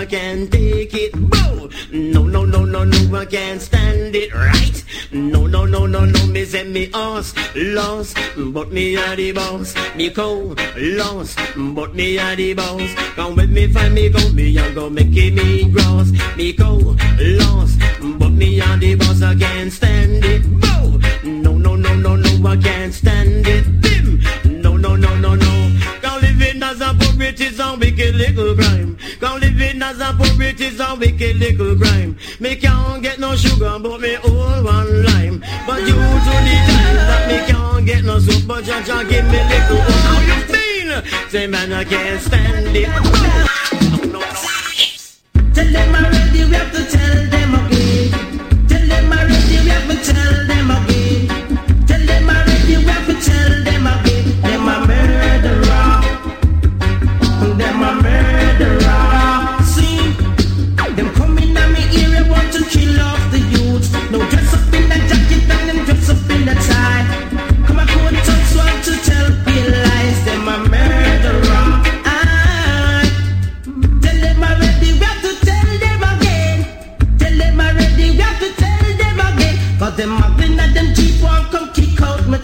say 6.61 6.69
me 6.69 6.89
us 6.93 7.33
lost, 7.55 8.17
but 8.53 8.71
me 8.71 8.95
a 8.95 9.15
the 9.15 9.31
boss. 9.31 9.75
Me 9.95 10.09
cold 10.09 10.59
lost, 10.77 11.37
but 11.55 11.93
me 11.95 12.17
a 12.17 12.35
the 12.35 12.53
boss. 12.53 12.93
Come 13.15 13.35
with 13.35 13.51
me, 13.51 13.67
find 13.67 13.93
me, 13.93 14.09
go 14.09 14.29
me 14.31 14.57
and 14.57 14.75
go 14.75 14.89
make 14.89 15.15
it 15.15 15.33
me 15.33 15.69
gross. 15.71 16.11
Me 16.37 16.53
cold 16.53 16.99
lost, 17.19 17.79
but 18.19 18.31
me 18.31 18.59
a 18.59 18.77
the 18.77 18.95
boss. 18.95 19.21
I 19.21 19.35
can't 19.35 19.71
stand 19.71 20.25
it. 20.25 20.43
Boo! 20.43 20.99
No, 21.23 21.57
no, 21.57 21.75
no, 21.75 21.95
no, 21.95 22.15
no, 22.15 22.49
I 22.49 22.57
can't 22.57 22.93
stand 22.93 23.47
it. 23.47 23.90
As 27.39 27.59
a 27.59 27.77
wicked 27.77 28.15
little 28.15 28.55
crime. 28.55 28.97
Cause 29.19 29.41
living 29.41 29.81
as 29.81 29.99
a 29.99 30.13
poet 30.13 30.59
is 30.59 30.79
a 30.79 30.95
wicked 30.95 31.37
little 31.37 31.77
crime. 31.77 32.17
Me 32.39 32.55
can't 32.55 33.01
get 33.01 33.19
no 33.19 33.35
sugar, 33.35 33.77
but 33.79 34.01
me 34.01 34.15
all 34.17 34.63
one 34.63 35.03
lime. 35.03 35.43
But 35.65 35.81
you 35.81 35.93
to 35.93 36.33
the 36.47 36.57
time 36.67 36.95
that 37.09 37.27
me 37.29 37.37
can't 37.51 37.85
get 37.85 38.03
no 38.03 38.19
soup, 38.19 38.47
but 38.47 38.65
you 38.65 38.83
just 38.83 39.09
give 39.09 39.25
me 39.25 39.39
little. 39.51 39.81
How 39.81 40.19
you 40.29 40.37
feel? 40.51 41.29
Say 41.29 41.47
man, 41.47 41.71
I 41.71 41.83
can't 41.83 42.21
stand 42.21 42.75
it. 42.75 42.89
No, 44.11 44.19
no. 44.19 44.21
Tell 45.53 45.71
them 45.71 45.95
already, 45.95 46.43
we 46.45 46.53
have 46.53 46.71
to 46.73 46.83
tell 46.85 47.27
them 47.29 47.55
again. 47.55 48.67
Tell 48.67 48.87
them 48.87 49.11
already, 49.11 49.57
we 49.63 49.69
have 49.69 49.87
to 49.89 50.13
tell 50.13 50.47
them 50.47 50.71
again. 50.71 50.90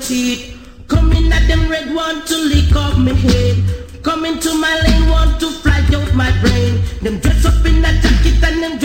Out 0.08 0.14
my. 0.14 0.54
Coming 0.88 1.32
at 1.34 1.48
them 1.48 1.70
red 1.70 1.94
one 1.94 2.26
to 2.26 2.36
lick 2.36 2.74
off 2.76 2.98
my 2.98 3.12
head. 3.12 3.58
Coming 4.04 4.40
to 4.40 4.54
my 4.56 4.74
lane 4.82 5.10
want 5.10 5.40
to 5.42 5.52
fly 5.52 5.84
out 5.94 6.14
my 6.16 6.32
brain. 6.40 6.80
Them 7.02 7.20
dress 7.20 7.46
up 7.46 7.66
in 7.66 7.84
a 7.84 7.92
jacket 8.02 8.44
and 8.44 8.64
them 8.64 8.77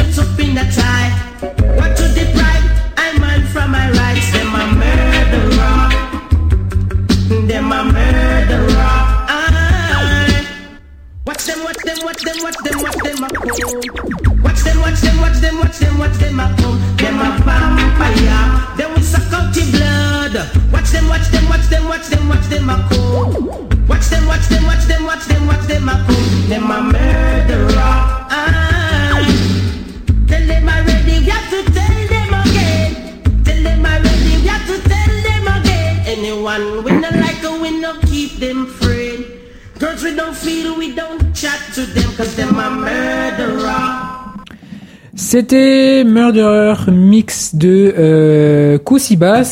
C'était 45.33 46.05
Murderer 46.05 46.93
mix 46.93 47.55
de 47.55 47.95
euh, 47.97 48.77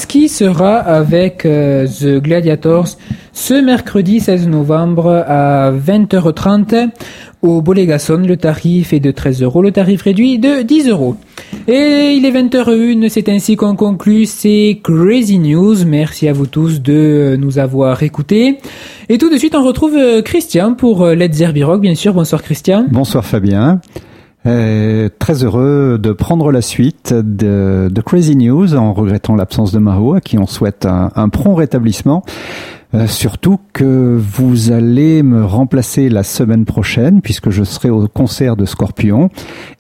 qui 0.07 0.29
sera 0.29 0.77
avec 0.77 1.47
euh, 1.47 1.87
The 1.87 2.23
Gladiators 2.23 2.99
ce 3.33 3.55
mercredi 3.55 4.21
16 4.21 4.47
novembre 4.49 5.25
à 5.27 5.73
20h30 5.73 6.91
au 7.41 7.63
Bolégason. 7.63 8.19
Le 8.19 8.37
tarif 8.37 8.93
est 8.93 9.01
de 9.01 9.11
13 9.11 9.41
euros, 9.43 9.63
le 9.63 9.73
tarif 9.73 10.03
réduit 10.03 10.39
de 10.39 10.61
10 10.61 10.91
euros. 10.91 11.17
Et 11.67 12.13
il 12.15 12.27
est 12.27 12.31
20h01, 12.31 13.09
c'est 13.09 13.31
ainsi 13.31 13.57
qu'on 13.57 13.75
conclut 13.75 14.27
ces 14.27 14.83
Crazy 14.85 15.39
News. 15.39 15.87
Merci 15.87 16.29
à 16.29 16.35
vous 16.35 16.47
tous 16.47 16.83
de 16.83 17.39
nous 17.41 17.59
avoir 17.59 18.03
écoutés. 18.03 18.59
Et 19.09 19.17
tout 19.17 19.31
de 19.31 19.39
suite, 19.39 19.55
on 19.55 19.65
retrouve 19.65 19.97
euh, 19.97 20.21
Christian 20.21 20.75
pour 20.75 21.05
euh, 21.05 21.15
Let's 21.15 21.43
Rock, 21.63 21.81
bien 21.81 21.95
sûr. 21.95 22.13
Bonsoir 22.13 22.43
Christian. 22.43 22.85
Bonsoir 22.91 23.25
Fabien. 23.25 23.81
Euh, 24.47 25.11
très 25.19 25.45
heureux 25.45 25.99
de 25.99 26.13
prendre 26.13 26.51
la 26.51 26.63
suite 26.63 27.13
de, 27.13 27.89
de 27.91 28.01
Crazy 28.01 28.37
News 28.37 28.75
en 28.75 28.95
regrettant 28.95 29.37
l'absence 29.37 29.71
de 29.71 29.79
Maro 29.79 30.15
à 30.15 30.23
qui 30.23 30.39
on 30.39 30.47
souhaite 30.47 30.87
un, 30.87 31.11
un 31.15 31.29
prompt 31.29 31.55
rétablissement. 31.55 32.25
Euh, 32.95 33.07
surtout 33.07 33.61
que 33.73 34.19
vous 34.19 34.73
allez 34.73 35.23
me 35.23 35.45
remplacer 35.45 36.09
la 36.09 36.23
semaine 36.23 36.65
prochaine 36.65 37.21
puisque 37.21 37.51
je 37.51 37.63
serai 37.65 37.91
au 37.91 38.09
concert 38.09 38.57
de 38.57 38.65
Scorpion 38.65 39.29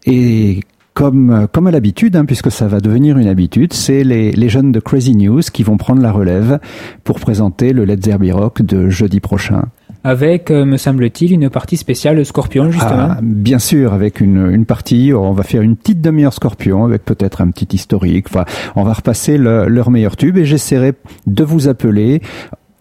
et 0.06 0.60
comme, 0.94 1.46
comme 1.50 1.66
à 1.66 1.70
l'habitude, 1.70 2.14
hein, 2.16 2.24
puisque 2.26 2.50
ça 2.50 2.68
va 2.68 2.80
devenir 2.80 3.16
une 3.16 3.28
habitude, 3.28 3.72
c'est 3.72 4.04
les, 4.04 4.48
jeunes 4.48 4.70
de 4.72 4.80
Crazy 4.80 5.16
News 5.16 5.40
qui 5.40 5.62
vont 5.62 5.76
prendre 5.76 6.02
la 6.02 6.12
relève 6.12 6.58
pour 7.04 7.20
présenter 7.20 7.72
le 7.72 7.84
Let's 7.84 8.04
Zerbi 8.04 8.32
Rock 8.32 8.60
de 8.62 8.90
jeudi 8.90 9.20
prochain. 9.20 9.68
Avec, 10.04 10.50
euh, 10.50 10.64
me 10.64 10.76
semble-t-il, 10.76 11.32
une 11.32 11.50
partie 11.50 11.76
spéciale 11.76 12.24
Scorpion, 12.24 12.70
justement. 12.70 13.08
Ah, 13.10 13.18
bien 13.22 13.58
sûr, 13.58 13.92
avec 13.92 14.20
une, 14.20 14.50
une 14.50 14.64
partie, 14.64 15.12
on 15.14 15.32
va 15.32 15.42
faire 15.42 15.62
une 15.62 15.76
petite 15.76 16.00
demi-heure 16.00 16.32
Scorpion, 16.32 16.84
avec 16.84 17.04
peut-être 17.04 17.40
un 17.40 17.50
petit 17.50 17.68
historique. 17.76 18.26
Enfin, 18.28 18.44
on 18.76 18.82
va 18.84 18.92
repasser 18.94 19.36
le- 19.38 19.66
leur 19.68 19.90
meilleur 19.90 20.16
tube 20.16 20.36
et 20.38 20.44
j'essaierai 20.44 20.94
de 21.26 21.44
vous 21.44 21.68
appeler 21.68 22.20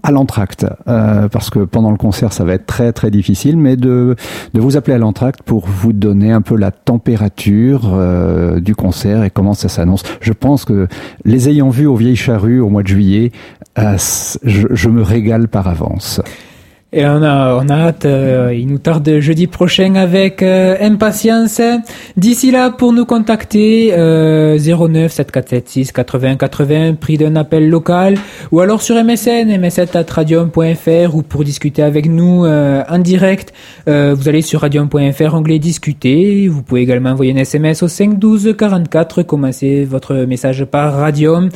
à 0.02 0.12
l'entracte, 0.12 0.66
euh, 0.88 1.28
parce 1.28 1.50
que 1.50 1.60
pendant 1.60 1.92
le 1.92 1.98
concert 1.98 2.32
ça 2.32 2.46
va 2.46 2.54
être 2.54 2.66
très 2.66 2.94
très 2.94 3.12
difficile, 3.12 3.58
mais 3.58 3.76
de, 3.76 4.16
de 4.54 4.62
vous 4.62 4.78
appeler 4.78 4.94
à 4.96 4.98
l'entracte 4.98 5.44
pour 5.44 5.68
vous 5.68 5.92
donner 5.92 6.32
un 6.32 6.40
peu 6.42 6.56
la 6.56 6.72
température 6.72 7.92
euh, 7.94 8.62
du 8.62 8.76
concert 8.76 9.26
et 9.26 9.30
comment 9.30 9.54
ça 9.54 9.68
s'annonce. 9.68 10.04
Je 10.22 10.32
pense 10.32 10.64
que 10.64 10.88
les 11.26 11.50
ayant 11.50 11.68
vus 11.68 11.86
aux 11.86 11.98
Vieilles 11.98 12.16
Charrues 12.16 12.62
au 12.62 12.70
mois 12.70 12.82
de 12.84 12.88
juillet, 12.88 13.34
euh, 13.78 13.98
je, 14.44 14.68
je 14.72 14.88
me 14.90 15.02
régale 15.02 15.50
par 15.50 15.68
avance. 15.68 16.22
Et 16.92 17.06
on 17.06 17.22
a, 17.22 17.54
on 17.54 17.70
a 17.70 17.76
hâte, 17.76 18.06
euh, 18.06 18.52
il 18.52 18.66
nous 18.66 18.80
tarde 18.80 19.20
jeudi 19.20 19.46
prochain 19.46 19.94
avec 19.94 20.42
euh, 20.42 20.76
impatience. 20.82 21.62
D'ici 22.18 22.50
là, 22.50 22.72
pour 22.72 22.94
nous 22.94 23.06
contacter, 23.06 23.92
euh, 23.94 24.58
09 24.58 25.12
7476 25.12 25.92
80 25.92 26.38
80, 26.38 26.96
prix 26.96 27.20
d'un 27.20 27.36
appel 27.36 27.70
local, 27.70 28.16
ou 28.52 28.60
alors 28.60 28.82
sur 28.82 28.96
MSN, 28.96 29.56
msn.radium.fr, 29.60 31.16
ou 31.16 31.22
pour 31.22 31.44
discuter 31.44 31.84
avec 31.84 32.10
nous 32.10 32.46
euh, 32.46 32.82
en 32.90 32.98
direct, 32.98 33.54
euh, 33.88 34.16
vous 34.18 34.28
allez 34.28 34.42
sur 34.42 34.62
radium.fr, 34.62 35.36
onglet 35.36 35.60
discuter. 35.60 36.48
Vous 36.48 36.64
pouvez 36.64 36.82
également 36.82 37.12
envoyer 37.12 37.34
un 37.34 37.38
SMS 37.38 37.84
au 37.84 37.88
5 37.88 38.18
12 38.18 38.56
44, 38.58 39.22
commencez 39.22 39.86
votre 39.86 40.16
message 40.16 40.66
par 40.66 40.96
Radium. 40.96 41.50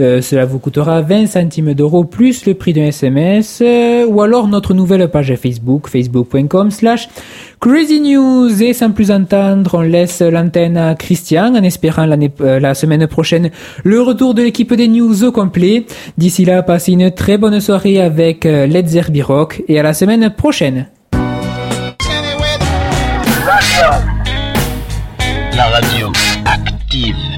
Euh, 0.00 0.20
cela 0.20 0.46
vous 0.46 0.58
coûtera 0.58 1.00
20 1.00 1.26
centimes 1.26 1.74
d'euros 1.74 2.02
plus 2.02 2.44
le 2.44 2.54
prix 2.54 2.72
d'un 2.72 2.86
SMS, 2.86 3.62
ou 4.08 4.20
alors 4.20 4.48
notre 4.48 4.74
nouvelle 4.80 5.08
page 5.08 5.34
Facebook, 5.36 5.88
facebook.com 5.88 6.70
slash 6.70 7.08
Crazy 7.60 8.00
News. 8.00 8.62
Et 8.62 8.72
sans 8.72 8.90
plus 8.90 9.10
entendre, 9.10 9.74
on 9.74 9.82
laisse 9.82 10.22
l'antenne 10.22 10.76
à 10.76 10.94
Christian 10.94 11.54
en 11.54 11.62
espérant 11.62 12.08
euh, 12.08 12.60
la 12.60 12.74
semaine 12.74 13.06
prochaine 13.06 13.50
le 13.84 14.00
retour 14.00 14.34
de 14.34 14.42
l'équipe 14.42 14.72
des 14.74 14.88
news 14.88 15.24
au 15.24 15.32
complet. 15.32 15.86
D'ici 16.16 16.44
là, 16.44 16.62
passez 16.62 16.92
une 16.92 17.10
très 17.10 17.36
bonne 17.38 17.60
soirée 17.60 18.00
avec 18.00 18.46
euh, 18.46 18.66
Led 18.66 18.86
Zerbi 18.88 19.22
et 19.68 19.78
à 19.78 19.82
la 19.82 19.92
semaine 19.92 20.30
prochaine. 20.30 20.86
La 25.56 25.66
radio 25.66 26.06
active. 26.46 27.20